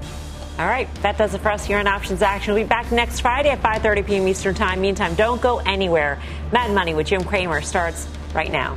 All 0.63 0.69
right, 0.69 0.89
that 1.03 1.19
does 1.19 1.35
it 1.35 1.41
for 1.41 1.51
us 1.51 1.65
here 1.65 1.79
on 1.79 1.89
Options 1.89 2.23
Action. 2.23 2.55
We'll 2.55 2.63
be 2.63 2.69
back 2.69 2.93
next 2.93 3.19
Friday 3.19 3.49
at 3.51 3.61
5:30 3.61 4.07
p.m. 4.07 4.29
Eastern 4.29 4.55
Time. 4.55 4.81
Meantime, 4.81 5.17
don't 5.17 5.43
go 5.43 5.59
anywhere. 5.59 6.23
Mad 6.53 6.71
Money 6.71 6.95
with 6.95 7.09
Jim 7.09 7.25
Cramer 7.25 7.61
starts 7.63 8.07
right 8.33 8.53
now. 8.53 8.77